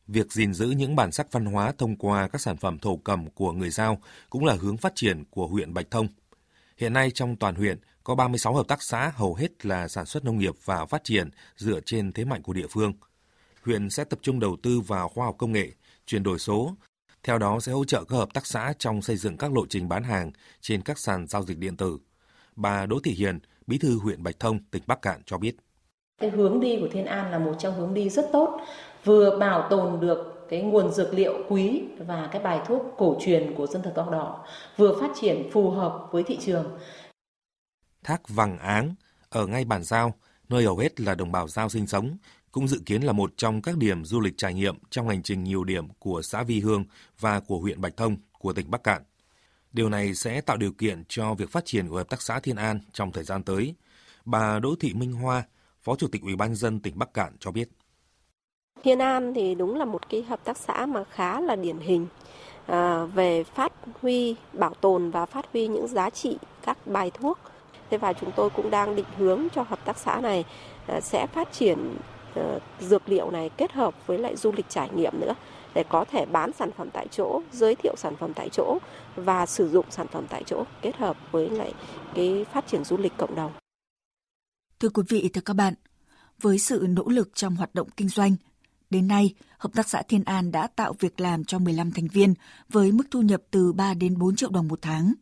Việc 0.07 0.31
gìn 0.31 0.53
giữ 0.53 0.69
những 0.69 0.95
bản 0.95 1.11
sắc 1.11 1.31
văn 1.31 1.45
hóa 1.45 1.73
thông 1.77 1.95
qua 1.95 2.27
các 2.27 2.41
sản 2.41 2.57
phẩm 2.57 2.79
thổ 2.79 2.97
cẩm 2.97 3.29
của 3.29 3.51
người 3.51 3.69
Giao 3.69 4.01
cũng 4.29 4.45
là 4.45 4.57
hướng 4.59 4.77
phát 4.77 4.91
triển 4.95 5.23
của 5.29 5.47
huyện 5.47 5.73
Bạch 5.73 5.91
Thông. 5.91 6.07
Hiện 6.79 6.93
nay 6.93 7.11
trong 7.11 7.35
toàn 7.35 7.55
huyện 7.55 7.77
có 8.03 8.15
36 8.15 8.53
hợp 8.53 8.67
tác 8.67 8.83
xã 8.83 9.11
hầu 9.15 9.35
hết 9.35 9.65
là 9.65 9.87
sản 9.87 10.05
xuất 10.05 10.25
nông 10.25 10.37
nghiệp 10.37 10.53
và 10.65 10.85
phát 10.85 11.03
triển 11.03 11.29
dựa 11.55 11.79
trên 11.85 12.11
thế 12.11 12.25
mạnh 12.25 12.43
của 12.43 12.53
địa 12.53 12.67
phương. 12.69 12.93
Huyện 13.65 13.89
sẽ 13.89 14.03
tập 14.03 14.19
trung 14.21 14.39
đầu 14.39 14.57
tư 14.63 14.79
vào 14.79 15.09
khoa 15.09 15.25
học 15.25 15.35
công 15.37 15.51
nghệ, 15.51 15.71
chuyển 16.05 16.23
đổi 16.23 16.39
số, 16.39 16.75
theo 17.23 17.37
đó 17.37 17.59
sẽ 17.59 17.71
hỗ 17.71 17.85
trợ 17.85 18.03
các 18.03 18.15
hợp 18.15 18.33
tác 18.33 18.45
xã 18.45 18.73
trong 18.79 19.01
xây 19.01 19.17
dựng 19.17 19.37
các 19.37 19.53
lộ 19.53 19.65
trình 19.69 19.89
bán 19.89 20.03
hàng 20.03 20.31
trên 20.61 20.81
các 20.81 20.99
sàn 20.99 21.27
giao 21.27 21.43
dịch 21.43 21.57
điện 21.57 21.77
tử 21.77 21.97
bà 22.55 22.85
Đỗ 22.85 22.99
Thị 23.03 23.11
Hiền, 23.11 23.39
bí 23.67 23.77
thư 23.77 23.99
huyện 23.99 24.23
Bạch 24.23 24.39
Thông, 24.39 24.59
tỉnh 24.71 24.83
Bắc 24.87 25.01
Cạn 25.01 25.21
cho 25.25 25.37
biết. 25.37 25.55
Cái 26.21 26.29
hướng 26.29 26.59
đi 26.59 26.77
của 26.81 26.87
Thiên 26.91 27.05
An 27.05 27.31
là 27.31 27.39
một 27.39 27.55
trong 27.59 27.75
hướng 27.75 27.93
đi 27.93 28.09
rất 28.09 28.29
tốt, 28.31 28.59
vừa 29.03 29.37
bảo 29.39 29.67
tồn 29.69 29.99
được 29.99 30.38
cái 30.49 30.61
nguồn 30.61 30.93
dược 30.93 31.13
liệu 31.13 31.33
quý 31.49 31.83
và 32.07 32.29
cái 32.31 32.41
bài 32.41 32.61
thuốc 32.67 32.81
cổ 32.97 33.17
truyền 33.25 33.55
của 33.55 33.67
dân 33.67 33.81
tộc 33.81 33.93
tộc 33.95 34.11
đỏ, 34.11 34.45
vừa 34.77 34.99
phát 35.01 35.09
triển 35.21 35.49
phù 35.53 35.71
hợp 35.71 36.07
với 36.11 36.23
thị 36.23 36.37
trường. 36.41 36.77
Thác 38.03 38.29
Vàng 38.29 38.57
Áng 38.57 38.95
ở 39.29 39.47
ngay 39.47 39.65
bản 39.65 39.83
Giao, 39.83 40.13
nơi 40.49 40.63
hầu 40.63 40.77
hết 40.77 40.99
là 40.99 41.15
đồng 41.15 41.31
bào 41.31 41.47
Giao 41.47 41.69
sinh 41.69 41.87
sống, 41.87 42.17
cũng 42.51 42.67
dự 42.67 42.81
kiến 42.85 43.01
là 43.01 43.11
một 43.11 43.33
trong 43.37 43.61
các 43.61 43.77
điểm 43.77 44.05
du 44.05 44.19
lịch 44.19 44.33
trải 44.37 44.53
nghiệm 44.53 44.75
trong 44.89 45.07
hành 45.09 45.23
trình 45.23 45.43
nhiều 45.43 45.63
điểm 45.63 45.87
của 45.99 46.21
xã 46.21 46.43
Vi 46.43 46.59
Hương 46.59 46.85
và 47.19 47.39
của 47.39 47.59
huyện 47.59 47.81
Bạch 47.81 47.97
Thông 47.97 48.17
của 48.39 48.53
tỉnh 48.53 48.71
Bắc 48.71 48.83
Cạn. 48.83 49.03
Điều 49.73 49.89
này 49.89 50.15
sẽ 50.15 50.41
tạo 50.41 50.57
điều 50.57 50.71
kiện 50.71 51.03
cho 51.07 51.33
việc 51.33 51.51
phát 51.51 51.65
triển 51.65 51.87
của 51.87 51.97
Hợp 51.97 52.09
tác 52.09 52.21
xã 52.21 52.39
Thiên 52.39 52.55
An 52.55 52.79
trong 52.93 53.11
thời 53.11 53.23
gian 53.23 53.43
tới. 53.43 53.75
Bà 54.25 54.59
Đỗ 54.59 54.75
Thị 54.79 54.93
Minh 54.93 55.13
Hoa, 55.13 55.43
Phó 55.81 55.95
Chủ 55.95 56.07
tịch 56.07 56.21
Ủy 56.21 56.35
ban 56.35 56.55
dân 56.55 56.79
tỉnh 56.79 56.99
Bắc 56.99 57.13
Cạn 57.13 57.35
cho 57.39 57.51
biết. 57.51 57.69
Thiên 58.83 58.99
An 58.99 59.33
thì 59.33 59.55
đúng 59.55 59.75
là 59.75 59.85
một 59.85 60.09
cái 60.09 60.21
hợp 60.21 60.43
tác 60.43 60.57
xã 60.57 60.85
mà 60.85 61.03
khá 61.03 61.41
là 61.41 61.55
điển 61.55 61.77
hình 61.77 62.07
à, 62.65 63.05
về 63.05 63.43
phát 63.43 63.73
huy, 64.01 64.35
bảo 64.53 64.73
tồn 64.73 65.11
và 65.11 65.25
phát 65.25 65.45
huy 65.53 65.67
những 65.67 65.87
giá 65.87 66.09
trị 66.09 66.37
các 66.61 66.87
bài 66.87 67.11
thuốc. 67.13 67.39
Thế 67.89 67.97
và 67.97 68.13
chúng 68.13 68.31
tôi 68.35 68.49
cũng 68.49 68.69
đang 68.69 68.95
định 68.95 69.05
hướng 69.17 69.47
cho 69.55 69.61
hợp 69.61 69.85
tác 69.85 69.97
xã 69.97 70.19
này 70.21 70.45
à, 70.87 71.01
sẽ 71.01 71.27
phát 71.27 71.51
triển 71.51 71.95
à, 72.35 72.59
dược 72.79 73.09
liệu 73.09 73.31
này 73.31 73.49
kết 73.57 73.71
hợp 73.71 74.07
với 74.07 74.17
lại 74.17 74.35
du 74.35 74.51
lịch 74.51 74.69
trải 74.69 74.89
nghiệm 74.95 75.19
nữa 75.19 75.35
để 75.73 75.83
có 75.89 76.05
thể 76.05 76.25
bán 76.25 76.53
sản 76.53 76.71
phẩm 76.71 76.89
tại 76.93 77.07
chỗ, 77.11 77.41
giới 77.51 77.75
thiệu 77.75 77.95
sản 77.97 78.15
phẩm 78.15 78.33
tại 78.33 78.49
chỗ 78.49 78.77
và 79.15 79.45
sử 79.45 79.69
dụng 79.69 79.85
sản 79.89 80.07
phẩm 80.07 80.25
tại 80.29 80.43
chỗ 80.45 80.63
kết 80.81 80.97
hợp 80.97 81.17
với 81.31 81.49
lại 81.49 81.73
cái 82.15 82.45
phát 82.53 82.67
triển 82.67 82.83
du 82.83 82.97
lịch 82.97 83.13
cộng 83.17 83.35
đồng. 83.35 83.51
Thưa 84.79 84.89
quý 84.89 85.03
vị, 85.09 85.29
thưa 85.33 85.41
các 85.45 85.53
bạn, 85.53 85.73
với 86.41 86.57
sự 86.57 86.85
nỗ 86.89 87.03
lực 87.07 87.35
trong 87.35 87.55
hoạt 87.55 87.75
động 87.75 87.87
kinh 87.97 88.09
doanh, 88.09 88.35
đến 88.89 89.07
nay, 89.07 89.33
Hợp 89.57 89.73
tác 89.73 89.89
xã 89.89 90.01
Thiên 90.01 90.23
An 90.23 90.51
đã 90.51 90.67
tạo 90.67 90.93
việc 90.99 91.19
làm 91.19 91.43
cho 91.45 91.59
15 91.59 91.91
thành 91.91 92.07
viên 92.07 92.33
với 92.69 92.91
mức 92.91 93.03
thu 93.11 93.21
nhập 93.21 93.41
từ 93.51 93.73
3 93.73 93.93
đến 93.93 94.17
4 94.17 94.35
triệu 94.35 94.49
đồng 94.49 94.67
một 94.67 94.79
tháng. 94.81 95.13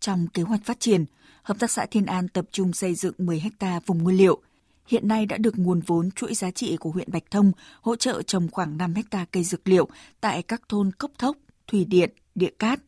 Trong 0.00 0.26
kế 0.28 0.42
hoạch 0.42 0.64
phát 0.64 0.80
triển, 0.80 1.04
Hợp 1.42 1.58
tác 1.58 1.70
xã 1.70 1.86
Thiên 1.86 2.06
An 2.06 2.28
tập 2.28 2.44
trung 2.52 2.72
xây 2.72 2.94
dựng 2.94 3.14
10 3.18 3.42
ha 3.60 3.80
vùng 3.86 4.02
nguyên 4.02 4.16
liệu, 4.16 4.42
hiện 4.86 5.08
nay 5.08 5.26
đã 5.26 5.36
được 5.36 5.58
nguồn 5.58 5.80
vốn 5.80 6.10
chuỗi 6.10 6.34
giá 6.34 6.50
trị 6.50 6.76
của 6.76 6.90
huyện 6.90 7.12
Bạch 7.12 7.30
Thông 7.30 7.52
hỗ 7.80 7.96
trợ 7.96 8.22
trồng 8.22 8.48
khoảng 8.52 8.76
5 8.76 8.94
hecta 8.94 9.24
cây 9.30 9.44
dược 9.44 9.68
liệu 9.68 9.88
tại 10.20 10.42
các 10.42 10.62
thôn 10.68 10.92
Cốc 10.92 11.10
Thốc, 11.18 11.36
Thủy 11.66 11.84
Điện, 11.84 12.10
Địa 12.34 12.50
Cát. 12.58 12.80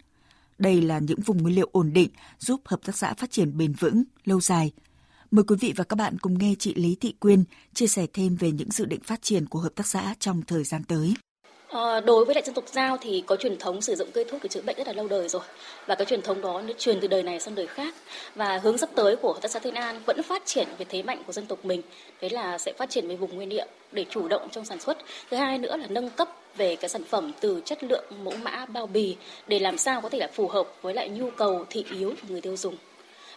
Đây 0.58 0.82
là 0.82 0.98
những 0.98 1.20
vùng 1.20 1.42
nguyên 1.42 1.54
liệu 1.54 1.68
ổn 1.72 1.92
định 1.92 2.10
giúp 2.38 2.60
hợp 2.64 2.80
tác 2.84 2.96
xã 2.96 3.14
phát 3.14 3.30
triển 3.30 3.56
bền 3.56 3.72
vững, 3.72 4.02
lâu 4.24 4.40
dài. 4.40 4.72
Mời 5.30 5.44
quý 5.48 5.56
vị 5.60 5.72
và 5.76 5.84
các 5.84 5.96
bạn 5.96 6.18
cùng 6.18 6.38
nghe 6.38 6.54
chị 6.58 6.74
Lý 6.74 6.96
Thị 7.00 7.14
Quyên 7.20 7.44
chia 7.74 7.86
sẻ 7.86 8.06
thêm 8.12 8.36
về 8.36 8.50
những 8.50 8.70
dự 8.70 8.84
định 8.84 9.00
phát 9.00 9.22
triển 9.22 9.46
của 9.46 9.58
hợp 9.58 9.74
tác 9.74 9.86
xã 9.86 10.14
trong 10.18 10.42
thời 10.46 10.64
gian 10.64 10.84
tới. 10.84 11.14
À, 11.68 12.00
đối 12.00 12.24
với 12.24 12.34
lại 12.34 12.44
dân 12.46 12.54
tộc 12.54 12.64
Giao 12.72 12.96
thì 13.00 13.22
có 13.26 13.36
truyền 13.36 13.58
thống 13.58 13.80
sử 13.82 13.94
dụng 13.94 14.08
cây 14.14 14.24
thuốc 14.30 14.42
để 14.42 14.48
chữa 14.48 14.62
bệnh 14.62 14.76
rất 14.76 14.86
là 14.86 14.92
lâu 14.92 15.08
đời 15.08 15.28
rồi. 15.28 15.42
Và 15.86 15.94
cái 15.94 16.06
truyền 16.06 16.22
thống 16.22 16.40
đó 16.40 16.62
nó 16.62 16.72
truyền 16.78 17.00
từ 17.00 17.08
đời 17.08 17.22
này 17.22 17.40
sang 17.40 17.54
đời 17.54 17.66
khác. 17.66 17.94
Và 18.34 18.58
hướng 18.58 18.78
sắp 18.78 18.90
tới 18.94 19.16
của 19.16 19.32
hợp 19.32 19.38
tác 19.42 19.50
xã 19.50 19.58
Thiên 19.58 19.74
An 19.74 20.00
vẫn 20.06 20.22
phát 20.22 20.42
triển 20.46 20.68
về 20.78 20.86
thế 20.88 21.02
mạnh 21.02 21.22
của 21.26 21.32
dân 21.32 21.46
tộc 21.46 21.64
mình. 21.64 21.82
Đấy 22.20 22.30
là 22.30 22.58
sẽ 22.58 22.72
phát 22.78 22.90
triển 22.90 23.08
về 23.08 23.16
vùng 23.16 23.36
nguyên 23.36 23.48
liệu 23.48 23.66
để 23.92 24.04
chủ 24.10 24.28
động 24.28 24.48
trong 24.52 24.64
sản 24.64 24.80
xuất. 24.80 24.98
Thứ 25.30 25.36
hai 25.36 25.58
nữa 25.58 25.76
là 25.76 25.86
nâng 25.86 26.10
cấp 26.10 26.28
về 26.56 26.76
cái 26.76 26.88
sản 26.88 27.04
phẩm 27.04 27.32
từ 27.40 27.62
chất 27.64 27.84
lượng 27.84 28.04
mẫu 28.24 28.34
mã 28.42 28.66
bao 28.66 28.86
bì 28.86 29.16
để 29.46 29.58
làm 29.58 29.78
sao 29.78 30.00
có 30.00 30.08
thể 30.08 30.18
là 30.18 30.28
phù 30.34 30.48
hợp 30.48 30.68
với 30.82 30.94
lại 30.94 31.08
nhu 31.08 31.30
cầu 31.30 31.66
thị 31.70 31.84
yếu 31.90 32.10
của 32.10 32.28
người 32.28 32.40
tiêu 32.40 32.56
dùng 32.56 32.76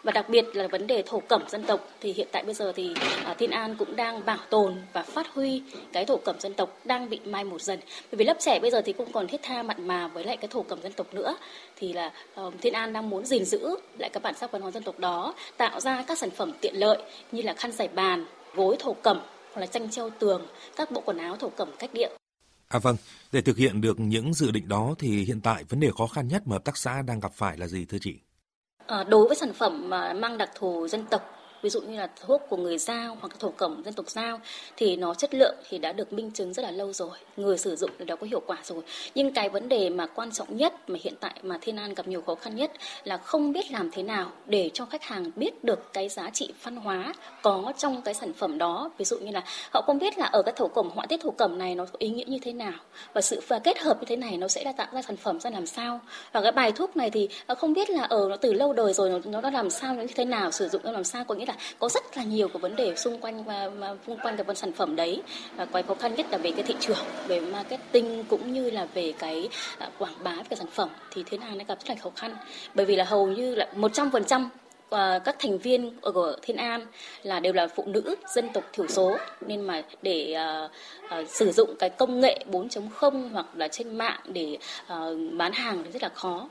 và 0.03 0.12
đặc 0.12 0.29
biệt 0.29 0.45
là 0.53 0.67
vấn 0.67 0.88
đề 0.88 1.03
thổ 1.05 1.19
cẩm 1.19 1.43
dân 1.50 1.63
tộc 1.63 1.88
thì 2.01 2.13
hiện 2.13 2.27
tại 2.31 2.43
bây 2.43 2.53
giờ 2.53 2.74
thì 2.75 2.93
à, 3.25 3.33
Thiên 3.39 3.51
An 3.51 3.75
cũng 3.75 3.95
đang 3.95 4.25
bảo 4.25 4.38
tồn 4.50 4.75
và 4.93 5.03
phát 5.03 5.27
huy 5.33 5.62
cái 5.93 6.05
thổ 6.05 6.17
cẩm 6.17 6.39
dân 6.39 6.53
tộc 6.53 6.79
đang 6.86 7.10
bị 7.10 7.19
mai 7.25 7.43
một 7.43 7.62
dần. 7.62 7.79
Bởi 8.12 8.17
vì 8.17 8.25
lớp 8.25 8.38
trẻ 8.39 8.60
bây 8.60 8.72
giờ 8.72 8.81
thì 8.86 8.93
cũng 8.93 9.12
còn 9.12 9.27
thiết 9.27 9.41
tha 9.43 9.63
mặn 9.63 9.88
mà 9.88 10.07
với 10.07 10.24
lại 10.24 10.38
cái 10.38 10.48
thổ 10.48 10.63
cẩm 10.63 10.81
dân 10.81 10.93
tộc 10.93 11.13
nữa. 11.13 11.38
Thì 11.75 11.93
là 11.93 12.12
uh, 12.41 12.53
Thiên 12.62 12.74
An 12.74 12.93
đang 12.93 13.10
muốn 13.10 13.25
gìn 13.25 13.45
giữ 13.45 13.75
lại 13.98 14.10
các 14.13 14.24
bản 14.24 14.36
sắc 14.36 14.51
văn 14.51 14.62
hóa 14.62 14.72
dân 14.72 14.83
tộc 14.83 15.00
đó 15.00 15.33
tạo 15.57 15.79
ra 15.79 16.03
các 16.07 16.17
sản 16.17 16.29
phẩm 16.29 16.51
tiện 16.62 16.75
lợi 16.75 16.98
như 17.31 17.41
là 17.41 17.53
khăn 17.53 17.72
giải 17.72 17.88
bàn 17.88 18.25
gối 18.55 18.75
thổ 18.79 18.93
cẩm 18.93 19.22
hoặc 19.53 19.62
là 19.62 19.67
tranh 19.67 19.89
treo 19.89 20.10
tường 20.10 20.48
các 20.75 20.91
bộ 20.91 21.01
quần 21.05 21.17
áo 21.17 21.36
thổ 21.36 21.50
cẩm 21.50 21.69
cách 21.79 21.93
điệu 21.93 22.10
À 22.67 22.79
vâng, 22.79 22.95
để 23.31 23.41
thực 23.41 23.57
hiện 23.57 23.81
được 23.81 24.00
những 24.00 24.33
dự 24.33 24.51
định 24.51 24.67
đó 24.67 24.95
thì 25.00 25.24
hiện 25.24 25.41
tại 25.41 25.63
vấn 25.63 25.79
đề 25.79 25.89
khó 25.98 26.07
khăn 26.07 26.27
nhất 26.27 26.41
mà 26.45 26.53
hợp 26.53 26.63
tác 26.63 26.77
xã 26.77 27.01
đang 27.01 27.19
gặp 27.19 27.33
phải 27.33 27.57
là 27.57 27.67
gì 27.67 27.86
thưa 27.86 27.98
chị? 28.01 28.15
Ờ, 28.94 29.04
đối 29.04 29.28
với 29.28 29.36
sản 29.36 29.54
phẩm 29.54 29.90
mà 29.90 30.14
mang 30.14 30.38
đặc 30.38 30.50
thù 30.56 30.88
dân 30.88 31.06
tộc 31.06 31.33
ví 31.63 31.70
dụ 31.70 31.82
như 31.82 31.98
là 31.98 32.10
thuốc 32.25 32.41
của 32.50 32.58
người 32.58 32.77
giao 32.77 33.17
hoặc 33.22 33.39
thổ 33.39 33.50
cẩm 33.50 33.82
dân 33.86 33.93
tộc 33.93 34.10
giao 34.10 34.39
thì 34.77 34.96
nó 34.96 35.13
chất 35.13 35.34
lượng 35.34 35.55
thì 35.70 35.77
đã 35.77 35.91
được 35.91 36.13
minh 36.13 36.32
chứng 36.32 36.53
rất 36.53 36.63
là 36.63 36.72
lâu 36.72 36.93
rồi 36.93 37.17
người 37.38 37.58
sử 37.58 37.75
dụng 37.75 37.89
thì 38.00 38.05
đã 38.05 38.15
có 38.15 38.27
hiệu 38.27 38.41
quả 38.46 38.58
rồi. 38.63 38.82
Nhưng 39.15 39.34
cái 39.34 39.50
vấn 39.50 39.70
đề 39.70 39.89
mà 39.89 40.05
quan 40.05 40.32
trọng 40.32 40.58
nhất 40.58 40.89
mà 40.89 41.00
hiện 41.01 41.13
tại 41.20 41.34
mà 41.43 41.58
thiên 41.62 41.77
an 41.77 41.93
gặp 41.93 42.08
nhiều 42.08 42.22
khó 42.22 42.36
khăn 42.36 42.55
nhất 42.55 42.72
là 43.03 43.17
không 43.17 43.51
biết 43.51 43.72
làm 43.72 43.91
thế 43.91 44.03
nào 44.03 44.32
để 44.46 44.70
cho 44.74 44.86
khách 44.86 45.03
hàng 45.03 45.32
biết 45.36 45.63
được 45.63 45.93
cái 45.93 46.10
giá 46.10 46.29
trị 46.29 46.53
văn 46.63 46.75
hóa 46.75 47.13
có 47.41 47.74
trong 47.77 48.01
cái 48.01 48.13
sản 48.13 48.34
phẩm 48.34 48.58
đó. 48.58 48.91
Ví 48.98 49.05
dụ 49.05 49.17
như 49.17 49.32
là 49.32 49.43
họ 49.74 49.82
không 49.82 50.00
biết 50.00 50.17
là 50.17 50.25
ở 50.25 50.41
cái 50.43 50.53
thổ 50.58 50.67
cẩm 50.67 50.89
họa 50.89 51.05
tiết 51.05 51.22
thổ 51.22 51.32
cẩm 51.32 51.58
này 51.58 51.75
nó 51.75 51.86
có 51.86 51.96
ý 51.98 52.10
nghĩa 52.10 52.25
như 52.27 52.38
thế 52.41 52.53
nào 52.53 52.74
và 53.13 53.22
sự 53.22 53.41
và 53.48 53.60
kết 53.60 53.79
hợp 53.79 53.98
như 54.00 54.05
thế 54.05 54.15
này 54.15 54.38
nó 54.38 54.48
sẽ 54.48 54.63
là 54.63 54.72
tạo 54.72 54.88
ra 54.91 55.01
sản 55.01 55.17
phẩm 55.17 55.39
ra 55.39 55.50
làm 55.50 55.65
sao. 55.65 56.00
Và 56.32 56.41
cái 56.41 56.51
bài 56.51 56.72
thuốc 56.72 56.98
này 56.98 57.10
thì 57.10 57.29
à, 57.48 57.55
không 57.55 57.74
biết 57.74 57.89
là 57.89 58.03
ở 58.03 58.27
nó 58.29 58.38
từ 58.38 58.53
lâu 58.53 58.74
đời 58.74 58.93
rồi 58.93 59.10
nó, 59.10 59.20
nó 59.25 59.41
đã 59.41 59.51
làm 59.51 59.70
sao 59.70 59.96
như 59.96 60.08
thế 60.15 60.25
nào 60.25 60.51
sử 60.51 60.70
dụng 60.70 60.82
nó 60.86 60.91
làm 60.91 61.03
sao 61.03 61.24
có 61.24 61.36
nghĩa 61.36 61.46
là 61.46 61.52
có 61.79 61.89
rất 61.89 62.17
là 62.17 62.24
nhiều 62.24 62.48
cái 62.48 62.60
vấn 62.60 62.75
đề 62.75 62.95
xung 62.95 63.19
quanh 63.19 63.43
và, 63.43 63.69
và 63.69 63.95
xung 64.07 64.17
quanh 64.17 64.38
cái 64.38 64.43
phần 64.43 64.55
sản 64.55 64.74
phẩm 64.74 64.95
đấy. 64.95 65.22
Và 65.55 65.65
cái 65.65 65.83
khó 65.83 65.95
khăn 65.95 66.15
nhất 66.15 66.25
là 66.31 66.38
về 66.38 66.51
cái 66.51 66.63
thị 66.63 66.75
trường 66.79 66.98
về 67.27 67.39
marketing 67.39 68.24
cũng 68.29 68.53
như 68.53 68.69
là 68.69 68.88
về 68.93 69.13
cái 69.19 69.50
à, 69.77 69.89
quảng 69.98 70.13
bá 70.24 70.36
cái 70.50 70.57
sản 70.57 70.67
phẩm 70.72 70.89
thì 71.12 71.24
thế 71.25 71.38
nào 71.38 71.50
nó 71.55 71.63
gặp 71.67 71.77
rất 71.79 71.89
là 71.89 71.95
khó 72.01 72.10
khăn. 72.15 72.36
Bởi 72.74 72.86
vì 72.86 72.95
là 72.95 73.03
hầu 73.03 73.27
như 73.27 73.55
là 73.55 73.67
một 73.75 73.93
trăm 73.93 74.12
phần 74.12 74.25
trăm 74.25 74.50
và 74.93 75.19
các 75.19 75.36
thành 75.39 75.57
viên 75.57 75.91
ở 76.01 76.12
của 76.12 76.36
Thiên 76.41 76.57
An 76.57 76.86
là 77.24 77.39
đều 77.39 77.53
là 77.53 77.67
phụ 77.67 77.83
nữ 77.88 78.15
dân 78.36 78.50
tộc 78.53 78.63
thiểu 78.74 78.88
số. 78.88 79.17
Nên 79.41 79.62
mà 79.62 79.83
để 80.01 80.36
uh, 80.65 80.72
uh, 81.19 81.29
sử 81.29 81.51
dụng 81.51 81.75
cái 81.79 81.89
công 81.89 82.19
nghệ 82.19 82.45
4.0 82.51 83.29
hoặc 83.29 83.45
là 83.55 83.67
trên 83.67 83.98
mạng 83.98 84.19
để 84.25 84.57
uh, 84.93 85.17
bán 85.38 85.51
hàng 85.51 85.83
thì 85.83 85.91
rất 85.91 86.03
là 86.03 86.10
khó. 86.10 86.50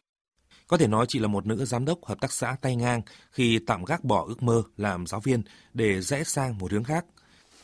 Có 0.73 0.79
thể 0.79 0.87
nói 0.87 1.07
chị 1.09 1.19
là 1.19 1.29
một 1.29 1.47
nữ 1.47 1.65
giám 1.65 1.85
đốc 1.85 2.05
hợp 2.05 2.21
tác 2.21 2.33
xã 2.33 2.57
tay 2.61 2.77
ngang 2.77 3.03
khi 3.31 3.59
tạm 3.67 3.85
gác 3.85 4.05
bỏ 4.05 4.25
ước 4.29 4.43
mơ 4.43 4.63
làm 4.77 5.07
giáo 5.07 5.21
viên 5.21 5.43
để 5.75 6.01
rẽ 6.01 6.25
sang 6.25 6.59
một 6.59 6.73
hướng 6.73 6.85
khác. 6.85 7.05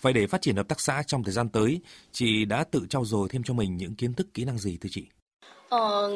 Vậy 0.00 0.12
để 0.12 0.26
phát 0.26 0.42
triển 0.42 0.56
hợp 0.56 0.68
tác 0.68 0.80
xã 0.80 1.02
trong 1.06 1.24
thời 1.24 1.32
gian 1.32 1.48
tới, 1.48 1.80
chị 2.12 2.44
đã 2.44 2.64
tự 2.64 2.86
trau 2.90 3.04
dồi 3.04 3.28
thêm 3.28 3.42
cho 3.42 3.54
mình 3.54 3.76
những 3.76 3.94
kiến 3.94 4.14
thức 4.14 4.26
kỹ 4.34 4.44
năng 4.44 4.58
gì 4.58 4.78
thưa 4.80 4.88
chị? 4.92 5.04
Ờ, 5.68 6.10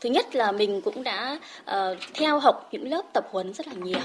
thứ 0.00 0.10
nhất 0.10 0.34
là 0.34 0.52
mình 0.52 0.80
cũng 0.84 1.02
đã 1.02 1.40
uh, 1.62 1.98
theo 2.14 2.38
học 2.38 2.68
những 2.72 2.88
lớp 2.88 3.02
tập 3.14 3.24
huấn 3.30 3.54
rất 3.54 3.66
là 3.68 3.74
nhiều, 3.74 4.00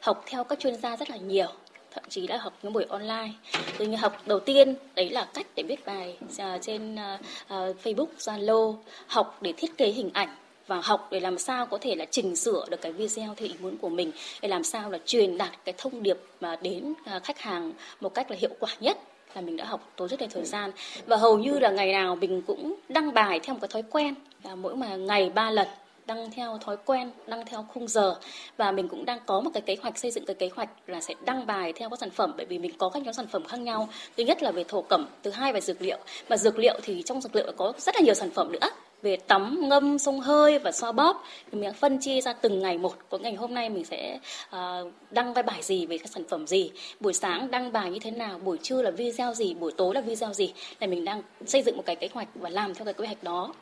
học 0.00 0.24
theo 0.26 0.44
các 0.44 0.58
chuyên 0.58 0.80
gia 0.80 0.96
rất 0.96 1.10
là 1.10 1.16
nhiều 1.16 1.48
thậm 1.90 2.04
chí 2.08 2.26
là 2.26 2.36
học 2.36 2.52
những 2.62 2.72
buổi 2.72 2.84
online 2.88 3.32
từ 3.78 3.86
như 3.86 3.96
học 3.96 4.16
đầu 4.26 4.40
tiên 4.40 4.74
đấy 4.94 5.10
là 5.10 5.28
cách 5.34 5.46
để 5.56 5.62
viết 5.62 5.86
bài 5.86 6.18
uh, 6.24 6.62
trên 6.62 6.94
uh, 6.94 7.20
uh, 7.44 7.76
Facebook 7.82 8.08
Zalo 8.18 8.76
học 9.06 9.38
để 9.40 9.52
thiết 9.56 9.76
kế 9.78 9.88
hình 9.88 10.10
ảnh 10.12 10.36
và 10.66 10.80
học 10.84 11.08
để 11.10 11.20
làm 11.20 11.38
sao 11.38 11.66
có 11.66 11.78
thể 11.80 11.94
là 11.94 12.04
chỉnh 12.04 12.36
sửa 12.36 12.64
được 12.70 12.80
cái 12.80 12.92
video 12.92 13.34
theo 13.36 13.48
ý 13.48 13.54
muốn 13.60 13.76
của 13.76 13.88
mình 13.88 14.12
để 14.42 14.48
làm 14.48 14.64
sao 14.64 14.90
là 14.90 14.98
truyền 15.06 15.38
đạt 15.38 15.52
cái 15.64 15.74
thông 15.78 16.02
điệp 16.02 16.18
mà 16.40 16.56
đến 16.62 16.94
à, 17.04 17.20
khách 17.24 17.40
hàng 17.40 17.72
một 18.00 18.14
cách 18.14 18.30
là 18.30 18.36
hiệu 18.40 18.50
quả 18.60 18.70
nhất 18.80 18.98
là 19.34 19.40
mình 19.40 19.56
đã 19.56 19.64
học 19.64 19.92
tốn 19.96 20.08
rất 20.08 20.22
là 20.22 20.28
thời 20.30 20.44
gian 20.44 20.70
và 21.06 21.16
hầu 21.16 21.38
như 21.38 21.58
là 21.58 21.70
ngày 21.70 21.92
nào 21.92 22.16
mình 22.16 22.42
cũng 22.42 22.74
đăng 22.88 23.14
bài 23.14 23.40
theo 23.42 23.54
một 23.54 23.60
cái 23.60 23.68
thói 23.68 23.82
quen 23.90 24.14
là 24.42 24.54
mỗi 24.54 24.76
mà 24.76 24.96
ngày 24.96 25.30
ba 25.30 25.50
lần 25.50 25.68
đăng 26.06 26.30
theo 26.30 26.58
thói 26.58 26.76
quen, 26.84 27.10
đăng 27.26 27.46
theo 27.46 27.66
khung 27.74 27.88
giờ 27.88 28.14
và 28.56 28.72
mình 28.72 28.88
cũng 28.88 29.04
đang 29.04 29.18
có 29.26 29.40
một 29.40 29.50
cái 29.54 29.60
kế 29.60 29.76
hoạch 29.82 29.98
xây 29.98 30.10
dựng 30.10 30.24
cái 30.26 30.34
kế 30.34 30.50
hoạch 30.54 30.68
là 30.86 31.00
sẽ 31.00 31.14
đăng 31.24 31.46
bài 31.46 31.72
theo 31.76 31.90
các 31.90 31.98
sản 31.98 32.10
phẩm 32.10 32.32
bởi 32.36 32.46
vì 32.46 32.58
mình 32.58 32.72
có 32.78 32.88
các 32.88 33.02
nhóm 33.02 33.14
sản 33.14 33.26
phẩm 33.26 33.44
khác 33.44 33.60
nhau. 33.60 33.88
Thứ 34.16 34.24
nhất 34.24 34.42
là 34.42 34.50
về 34.50 34.64
thổ 34.64 34.82
cẩm, 34.82 35.06
thứ 35.22 35.30
hai 35.30 35.52
về 35.52 35.60
dược 35.60 35.82
liệu. 35.82 35.98
Và 36.28 36.36
dược 36.36 36.58
liệu 36.58 36.78
thì 36.82 37.02
trong 37.02 37.20
dược 37.20 37.36
liệu 37.36 37.52
có 37.56 37.72
rất 37.78 37.94
là 37.94 38.00
nhiều 38.00 38.14
sản 38.14 38.30
phẩm 38.30 38.52
nữa 38.52 38.68
về 39.02 39.16
tắm 39.16 39.68
ngâm 39.68 39.98
sông 39.98 40.20
hơi 40.20 40.58
và 40.58 40.72
xoa 40.72 40.92
bóp. 40.92 41.24
Thì 41.52 41.58
mình 41.58 41.72
phân 41.72 41.98
chia 41.98 42.20
ra 42.20 42.32
từng 42.32 42.60
ngày 42.60 42.78
một. 42.78 42.94
Có 43.10 43.18
ngày 43.18 43.34
hôm 43.34 43.54
nay 43.54 43.70
mình 43.70 43.84
sẽ 43.84 44.18
uh, 44.56 44.92
đăng 45.10 45.34
cái 45.34 45.42
bài 45.42 45.62
gì 45.62 45.86
về 45.86 45.98
các 45.98 46.08
sản 46.10 46.24
phẩm 46.28 46.46
gì? 46.46 46.70
Buổi 47.00 47.12
sáng 47.12 47.50
đăng 47.50 47.72
bài 47.72 47.90
như 47.90 47.98
thế 47.98 48.10
nào? 48.10 48.38
Buổi 48.38 48.58
trưa 48.62 48.82
là 48.82 48.90
video 48.90 49.34
gì? 49.34 49.54
Buổi 49.54 49.72
tối 49.76 49.94
là 49.94 50.00
video 50.00 50.32
gì? 50.32 50.52
Là 50.80 50.86
mình 50.86 51.04
đang 51.04 51.22
xây 51.46 51.62
dựng 51.62 51.76
một 51.76 51.82
cái 51.86 51.96
kế 51.96 52.08
hoạch 52.12 52.28
và 52.34 52.50
làm 52.50 52.74
theo 52.74 52.84
cái 52.84 52.94
kế 52.94 53.06
hoạch 53.06 53.22
đó. 53.22 53.54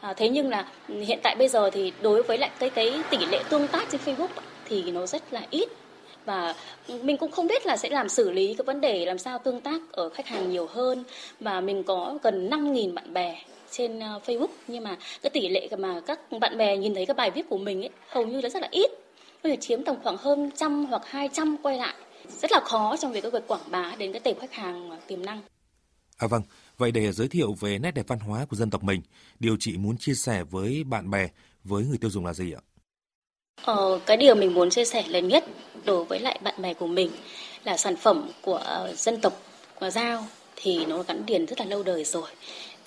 À, 0.00 0.14
thế 0.14 0.28
nhưng 0.28 0.50
là 0.50 0.68
ừ, 0.88 1.00
hiện 1.00 1.18
tại 1.22 1.34
bây 1.38 1.48
giờ 1.48 1.70
thì 1.70 1.92
đối 2.02 2.22
với 2.22 2.38
lại 2.38 2.50
cái 2.58 2.70
cái 2.70 3.02
tỷ 3.10 3.18
lệ 3.26 3.42
tương 3.48 3.68
tác 3.68 3.86
trên 3.90 4.00
Facebook 4.04 4.28
thì 4.68 4.90
nó 4.90 5.06
rất 5.06 5.22
là 5.30 5.46
ít. 5.50 5.68
Và 6.24 6.54
mình 7.02 7.16
cũng 7.16 7.30
không 7.30 7.46
biết 7.46 7.66
là 7.66 7.76
sẽ 7.76 7.88
làm 7.88 8.08
xử 8.08 8.30
lý 8.30 8.54
cái 8.54 8.64
vấn 8.64 8.80
đề 8.80 9.06
làm 9.06 9.18
sao 9.18 9.38
tương 9.38 9.60
tác 9.60 9.80
ở 9.92 10.08
khách 10.08 10.26
hàng 10.26 10.50
nhiều 10.50 10.66
hơn. 10.66 11.04
Và 11.40 11.60
mình 11.60 11.82
có 11.82 12.18
gần 12.22 12.50
5.000 12.50 12.94
bạn 12.94 13.12
bè 13.12 13.38
trên 13.70 13.98
ờ, 13.98 14.20
Facebook. 14.26 14.48
Nhưng 14.68 14.84
mà 14.84 14.96
cái 15.22 15.30
tỷ 15.30 15.48
lệ 15.48 15.68
mà 15.78 16.00
các 16.06 16.20
bạn 16.40 16.58
bè 16.58 16.76
nhìn 16.76 16.94
thấy 16.94 17.06
các 17.06 17.16
bài 17.16 17.30
viết 17.30 17.48
của 17.48 17.58
mình 17.58 17.82
ấy 17.82 17.90
hầu 18.08 18.26
như 18.26 18.40
là 18.40 18.48
rất 18.48 18.62
là 18.62 18.68
ít. 18.70 18.90
Có 19.42 19.48
thể 19.48 19.56
chiếm 19.56 19.84
tầm 19.84 19.96
khoảng 20.02 20.16
hơn 20.16 20.50
trăm 20.56 20.86
hoặc 20.86 21.02
hai 21.06 21.28
trăm 21.32 21.56
quay 21.62 21.78
lại. 21.78 21.94
Rất 22.42 22.52
là 22.52 22.60
khó 22.64 22.96
trong 22.96 23.12
việc 23.12 23.20
cái 23.20 23.30
việc 23.30 23.46
quảng 23.46 23.70
bá 23.70 23.94
đến 23.98 24.12
cái 24.12 24.20
tệp 24.20 24.40
khách 24.40 24.52
hàng 24.52 24.90
tiềm 25.06 25.26
năng. 25.26 25.40
À 26.16 26.26
vâng, 26.26 26.42
vậy 26.78 26.90
để 26.92 27.12
giới 27.12 27.28
thiệu 27.28 27.52
về 27.60 27.78
nét 27.78 27.90
đẹp 27.90 28.08
văn 28.08 28.18
hóa 28.18 28.46
của 28.50 28.56
dân 28.56 28.70
tộc 28.70 28.82
mình, 28.82 29.02
điều 29.38 29.56
chị 29.60 29.76
muốn 29.76 29.98
chia 29.98 30.14
sẻ 30.14 30.44
với 30.50 30.84
bạn 30.84 31.10
bè, 31.10 31.28
với 31.64 31.84
người 31.84 31.98
tiêu 31.98 32.10
dùng 32.10 32.26
là 32.26 32.32
gì 32.32 32.52
ạ? 32.52 32.62
Ờ, 33.62 34.00
cái 34.06 34.16
điều 34.16 34.34
mình 34.34 34.54
muốn 34.54 34.70
chia 34.70 34.84
sẻ 34.84 35.04
lớn 35.08 35.28
nhất 35.28 35.44
đối 35.84 36.04
với 36.04 36.20
lại 36.20 36.40
bạn 36.42 36.62
bè 36.62 36.74
của 36.74 36.86
mình 36.86 37.10
là 37.64 37.76
sản 37.76 37.96
phẩm 37.96 38.30
của 38.42 38.88
dân 38.96 39.20
tộc 39.20 39.42
của 39.80 39.90
Giao 39.90 40.26
thì 40.56 40.86
nó 40.86 41.02
gắn 41.02 41.24
liền 41.26 41.46
rất 41.46 41.60
là 41.60 41.66
lâu 41.66 41.82
đời 41.82 42.04
rồi 42.04 42.28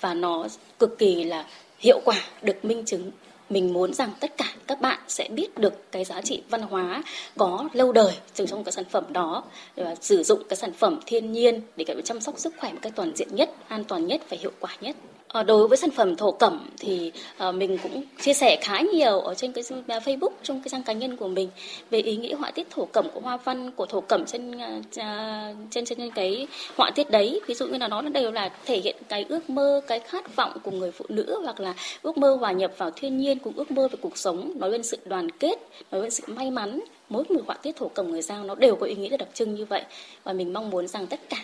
và 0.04 0.14
nó 0.14 0.46
cực 0.78 0.98
kỳ 0.98 1.24
là 1.24 1.46
hiệu 1.78 2.00
quả 2.04 2.16
được 2.42 2.64
minh 2.64 2.84
chứng 2.84 3.10
mình 3.50 3.72
muốn 3.72 3.94
rằng 3.94 4.10
tất 4.20 4.36
cả 4.36 4.54
các 4.66 4.80
bạn 4.80 4.98
sẽ 5.08 5.28
biết 5.28 5.58
được 5.58 5.92
cái 5.92 6.04
giá 6.04 6.20
trị 6.20 6.42
văn 6.50 6.62
hóa 6.62 7.02
có 7.36 7.68
lâu 7.72 7.92
đời 7.92 8.12
từ 8.36 8.46
trong 8.46 8.64
cái 8.64 8.72
sản 8.72 8.84
phẩm 8.90 9.04
đó 9.12 9.44
và 9.76 9.94
sử 10.00 10.22
dụng 10.22 10.42
cái 10.48 10.56
sản 10.56 10.72
phẩm 10.72 11.00
thiên 11.06 11.32
nhiên 11.32 11.60
để 11.76 11.84
chăm 12.04 12.20
sóc 12.20 12.38
sức 12.38 12.54
khỏe 12.58 12.72
một 12.72 12.78
cách 12.82 12.92
toàn 12.96 13.12
diện 13.16 13.28
nhất, 13.34 13.50
an 13.68 13.84
toàn 13.84 14.06
nhất 14.06 14.20
và 14.28 14.36
hiệu 14.40 14.52
quả 14.60 14.76
nhất. 14.80 14.96
Ờ, 15.34 15.42
đối 15.42 15.68
với 15.68 15.78
sản 15.78 15.90
phẩm 15.90 16.16
thổ 16.16 16.32
cẩm 16.32 16.66
thì 16.78 17.12
ờ, 17.38 17.52
mình 17.52 17.78
cũng 17.82 18.02
chia 18.20 18.34
sẻ 18.34 18.56
khá 18.62 18.80
nhiều 18.80 19.20
ở 19.20 19.34
trên 19.34 19.52
cái 19.52 19.64
Facebook, 19.88 20.30
trong 20.42 20.60
cái 20.60 20.68
trang 20.68 20.82
cá 20.82 20.92
nhân 20.92 21.16
của 21.16 21.28
mình 21.28 21.48
về 21.90 21.98
ý 21.98 22.16
nghĩa 22.16 22.34
họa 22.34 22.50
tiết 22.50 22.70
thổ 22.70 22.84
cẩm 22.84 23.06
của 23.14 23.20
hoa 23.20 23.36
văn, 23.36 23.70
của 23.70 23.86
thổ 23.86 24.00
cẩm 24.00 24.24
trên 24.26 24.58
ờ, 24.96 25.54
trên 25.70 25.84
trên 25.84 26.10
cái 26.10 26.46
họa 26.76 26.90
tiết 26.94 27.10
đấy. 27.10 27.40
Ví 27.46 27.54
dụ 27.54 27.66
như 27.66 27.78
là 27.78 27.88
nó 27.88 28.02
đều 28.02 28.32
là 28.32 28.50
thể 28.66 28.80
hiện 28.80 28.96
cái 29.08 29.24
ước 29.28 29.50
mơ, 29.50 29.80
cái 29.86 30.00
khát 30.00 30.36
vọng 30.36 30.58
của 30.62 30.70
người 30.70 30.90
phụ 30.90 31.04
nữ 31.08 31.40
hoặc 31.44 31.60
là 31.60 31.74
ước 32.02 32.18
mơ 32.18 32.36
hòa 32.40 32.52
nhập 32.52 32.72
vào 32.78 32.90
thiên 32.90 33.18
nhiên 33.18 33.38
cùng 33.38 33.52
ước 33.56 33.70
mơ 33.70 33.88
về 33.88 33.96
cuộc 34.00 34.18
sống, 34.18 34.52
nói 34.56 34.70
lên 34.70 34.82
sự 34.82 34.98
đoàn 35.04 35.30
kết, 35.30 35.58
nói 35.90 36.02
lên 36.02 36.10
sự 36.10 36.22
may 36.26 36.50
mắn. 36.50 36.80
Mỗi 37.08 37.24
một 37.28 37.42
họa 37.46 37.56
tiết 37.56 37.76
thổ 37.76 37.88
cẩm 37.88 38.10
người 38.10 38.22
giao 38.22 38.44
nó 38.44 38.54
đều 38.54 38.76
có 38.76 38.86
ý 38.86 38.94
nghĩa 38.94 39.16
đặc 39.16 39.28
trưng 39.34 39.54
như 39.54 39.64
vậy 39.64 39.82
và 40.24 40.32
mình 40.32 40.52
mong 40.52 40.70
muốn 40.70 40.86
rằng 40.88 41.06
tất 41.06 41.20
cả 41.28 41.38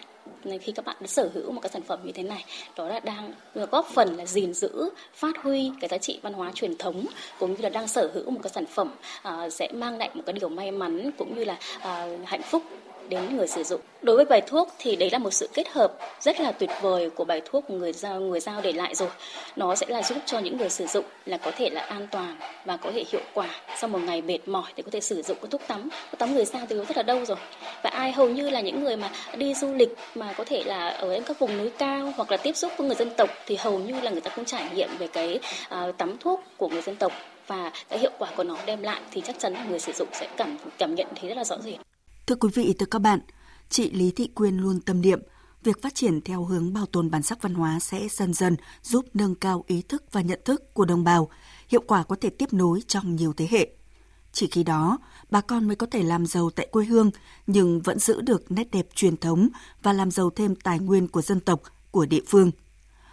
khi 0.60 0.72
các 0.72 0.84
bạn 0.84 0.96
đã 1.00 1.06
sở 1.06 1.30
hữu 1.34 1.52
một 1.52 1.60
cái 1.60 1.70
sản 1.72 1.82
phẩm 1.82 1.98
như 2.04 2.12
thế 2.12 2.22
này 2.22 2.44
đó 2.76 2.88
là 2.88 3.00
đang 3.00 3.32
góp 3.54 3.86
phần 3.94 4.16
là 4.16 4.26
gìn 4.26 4.54
giữ 4.54 4.90
phát 5.14 5.36
huy 5.42 5.70
cái 5.80 5.88
giá 5.88 5.98
trị 5.98 6.18
văn 6.22 6.32
hóa 6.32 6.52
truyền 6.54 6.76
thống 6.78 7.06
cũng 7.38 7.50
như 7.50 7.62
là 7.62 7.68
đang 7.68 7.88
sở 7.88 8.10
hữu 8.14 8.30
một 8.30 8.40
cái 8.42 8.52
sản 8.54 8.66
phẩm 8.66 8.90
uh, 9.28 9.52
sẽ 9.52 9.68
mang 9.72 9.98
lại 9.98 10.10
một 10.14 10.22
cái 10.26 10.32
điều 10.32 10.48
may 10.48 10.70
mắn 10.70 11.10
cũng 11.18 11.36
như 11.36 11.44
là 11.44 11.58
uh, 11.76 12.28
hạnh 12.28 12.42
phúc 12.42 12.62
đến 13.10 13.36
người 13.36 13.46
sử 13.46 13.64
dụng. 13.64 13.80
Đối 14.02 14.16
với 14.16 14.24
bài 14.24 14.40
thuốc 14.46 14.68
thì 14.78 14.96
đấy 14.96 15.10
là 15.12 15.18
một 15.18 15.30
sự 15.30 15.48
kết 15.54 15.68
hợp 15.68 15.92
rất 16.20 16.40
là 16.40 16.52
tuyệt 16.52 16.70
vời 16.82 17.10
của 17.10 17.24
bài 17.24 17.42
thuốc 17.44 17.70
người 17.70 17.92
giao 17.92 18.20
người 18.20 18.40
giao 18.40 18.60
để 18.60 18.72
lại 18.72 18.94
rồi. 18.94 19.08
Nó 19.56 19.74
sẽ 19.74 19.86
là 19.88 20.02
giúp 20.02 20.18
cho 20.26 20.38
những 20.38 20.56
người 20.56 20.70
sử 20.70 20.86
dụng 20.86 21.04
là 21.26 21.36
có 21.36 21.50
thể 21.56 21.70
là 21.70 21.80
an 21.80 22.06
toàn 22.10 22.36
và 22.64 22.76
có 22.76 22.90
thể 22.94 23.04
hiệu 23.12 23.20
quả 23.34 23.48
sau 23.80 23.88
một 23.88 23.98
ngày 23.98 24.22
mệt 24.22 24.38
mỏi 24.46 24.72
thì 24.76 24.82
có 24.82 24.90
thể 24.90 25.00
sử 25.00 25.22
dụng 25.22 25.36
cái 25.40 25.50
thuốc 25.50 25.60
tắm. 25.66 25.88
Thuốc 26.10 26.18
tắm 26.18 26.34
người 26.34 26.44
giao 26.44 26.66
thì 26.68 26.76
rất 26.76 26.96
là 26.96 27.02
đâu 27.02 27.24
rồi. 27.24 27.36
Và 27.82 27.90
ai 27.90 28.12
hầu 28.12 28.28
như 28.28 28.50
là 28.50 28.60
những 28.60 28.84
người 28.84 28.96
mà 28.96 29.10
đi 29.36 29.54
du 29.54 29.74
lịch 29.74 29.96
mà 30.14 30.32
có 30.32 30.44
thể 30.44 30.62
là 30.64 30.88
ở 30.88 31.20
các 31.26 31.38
vùng 31.38 31.58
núi 31.58 31.70
cao 31.78 32.12
hoặc 32.16 32.30
là 32.30 32.36
tiếp 32.36 32.56
xúc 32.56 32.72
với 32.76 32.86
người 32.86 32.96
dân 32.96 33.10
tộc 33.16 33.30
thì 33.46 33.56
hầu 33.56 33.78
như 33.78 34.00
là 34.00 34.10
người 34.10 34.20
ta 34.20 34.30
cũng 34.36 34.44
trải 34.44 34.68
nghiệm 34.74 34.88
về 34.98 35.08
cái 35.08 35.40
uh, 35.74 35.96
tắm 35.98 36.18
thuốc 36.18 36.42
của 36.56 36.68
người 36.68 36.82
dân 36.82 36.96
tộc 36.96 37.12
và 37.46 37.72
cái 37.88 37.98
hiệu 37.98 38.10
quả 38.18 38.28
của 38.36 38.44
nó 38.44 38.56
đem 38.66 38.82
lại 38.82 39.00
thì 39.10 39.20
chắc 39.20 39.38
chắn 39.38 39.52
là 39.52 39.64
người 39.64 39.78
sử 39.78 39.92
dụng 39.92 40.08
sẽ 40.12 40.28
cảm 40.36 40.56
cảm 40.78 40.94
nhận 40.94 41.06
thấy 41.20 41.28
rất 41.28 41.36
là 41.36 41.44
rõ 41.44 41.56
rệt. 41.58 41.89
Thưa 42.30 42.36
quý 42.36 42.48
vị, 42.54 42.74
thưa 42.78 42.86
các 42.86 42.98
bạn, 42.98 43.20
chị 43.68 43.90
Lý 43.90 44.10
Thị 44.10 44.26
Quyên 44.34 44.56
luôn 44.56 44.80
tâm 44.80 45.00
niệm 45.00 45.22
việc 45.62 45.82
phát 45.82 45.94
triển 45.94 46.20
theo 46.20 46.44
hướng 46.44 46.72
bảo 46.72 46.86
tồn 46.86 47.10
bản 47.10 47.22
sắc 47.22 47.42
văn 47.42 47.54
hóa 47.54 47.80
sẽ 47.80 48.08
dần 48.10 48.34
dần 48.34 48.56
giúp 48.82 49.04
nâng 49.14 49.34
cao 49.34 49.64
ý 49.66 49.82
thức 49.82 50.04
và 50.12 50.20
nhận 50.20 50.40
thức 50.44 50.74
của 50.74 50.84
đồng 50.84 51.04
bào, 51.04 51.30
hiệu 51.68 51.82
quả 51.86 52.02
có 52.02 52.16
thể 52.20 52.30
tiếp 52.30 52.52
nối 52.52 52.82
trong 52.86 53.16
nhiều 53.16 53.32
thế 53.32 53.48
hệ. 53.50 53.70
Chỉ 54.32 54.46
khi 54.46 54.62
đó, 54.62 54.98
bà 55.30 55.40
con 55.40 55.66
mới 55.66 55.76
có 55.76 55.86
thể 55.90 56.02
làm 56.02 56.26
giàu 56.26 56.50
tại 56.50 56.68
quê 56.70 56.84
hương 56.84 57.10
nhưng 57.46 57.80
vẫn 57.80 57.98
giữ 57.98 58.20
được 58.20 58.52
nét 58.52 58.70
đẹp 58.70 58.86
truyền 58.94 59.16
thống 59.16 59.48
và 59.82 59.92
làm 59.92 60.10
giàu 60.10 60.30
thêm 60.30 60.54
tài 60.54 60.78
nguyên 60.78 61.08
của 61.08 61.22
dân 61.22 61.40
tộc, 61.40 61.62
của 61.90 62.06
địa 62.06 62.22
phương. 62.26 62.50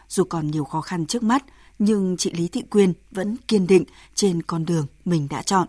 Dù 0.08 0.24
còn 0.24 0.52
nhiều 0.52 0.64
khó 0.64 0.82
khăn 0.82 1.06
trước 1.06 1.24
mắt, 1.24 1.44
nhưng 1.80 2.18
chị 2.18 2.32
Lý 2.32 2.48
Thị 2.48 2.62
Quyên 2.62 2.94
vẫn 3.12 3.38
kiên 3.48 3.68
định 3.68 3.84
trên 4.16 4.42
con 4.42 4.66
đường 4.66 4.88
mình 5.06 5.28
đã 5.30 5.42
chọn. 5.42 5.68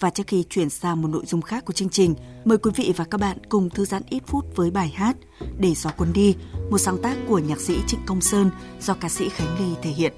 Và 0.00 0.10
trước 0.10 0.26
khi 0.26 0.44
chuyển 0.50 0.70
sang 0.70 1.02
một 1.02 1.08
nội 1.08 1.22
dung 1.26 1.42
khác 1.42 1.64
của 1.64 1.72
chương 1.72 1.88
trình, 1.88 2.14
mời 2.44 2.58
quý 2.58 2.70
vị 2.74 2.92
và 2.96 3.04
các 3.04 3.20
bạn 3.20 3.38
cùng 3.48 3.70
thư 3.70 3.84
giãn 3.84 4.02
ít 4.08 4.22
phút 4.26 4.44
với 4.56 4.70
bài 4.70 4.88
hát 4.88 5.16
Để 5.58 5.74
gió 5.74 5.90
cuốn 5.90 6.12
đi, 6.12 6.36
một 6.70 6.78
sáng 6.78 7.02
tác 7.02 7.16
của 7.28 7.38
nhạc 7.38 7.60
sĩ 7.60 7.74
Trịnh 7.86 8.00
Công 8.06 8.20
Sơn 8.20 8.50
do 8.80 8.94
ca 8.94 9.08
sĩ 9.08 9.28
Khánh 9.28 9.58
Ly 9.58 9.74
thể 9.82 9.90
hiện. 9.90 10.12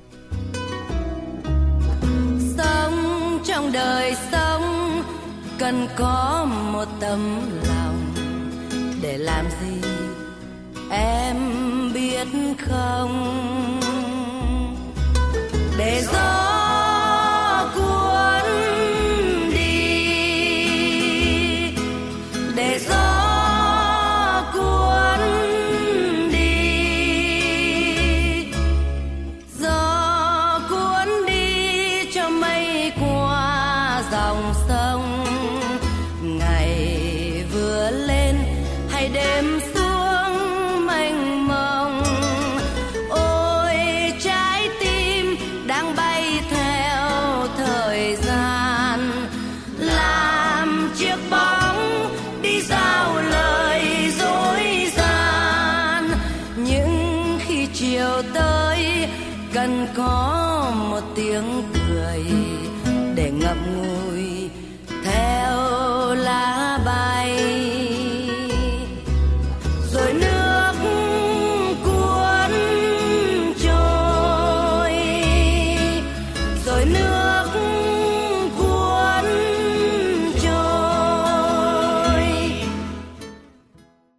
Sống 2.57 3.39
trong 3.45 3.73
đời 3.73 4.17
sống 4.33 4.63
cần 5.59 5.89
có 5.97 6.47
một 6.73 6.89
tấm 7.01 7.41
lòng. 7.69 8.15
Để 9.03 9.19
làm 9.19 9.47
gì? 9.63 9.89
Em 10.91 11.37
biết 11.95 12.27
không? 12.59 13.33
Để 15.79 16.03
gió 16.13 16.52
es 22.75 22.89
lo 22.89 23.02
theo 59.95 60.42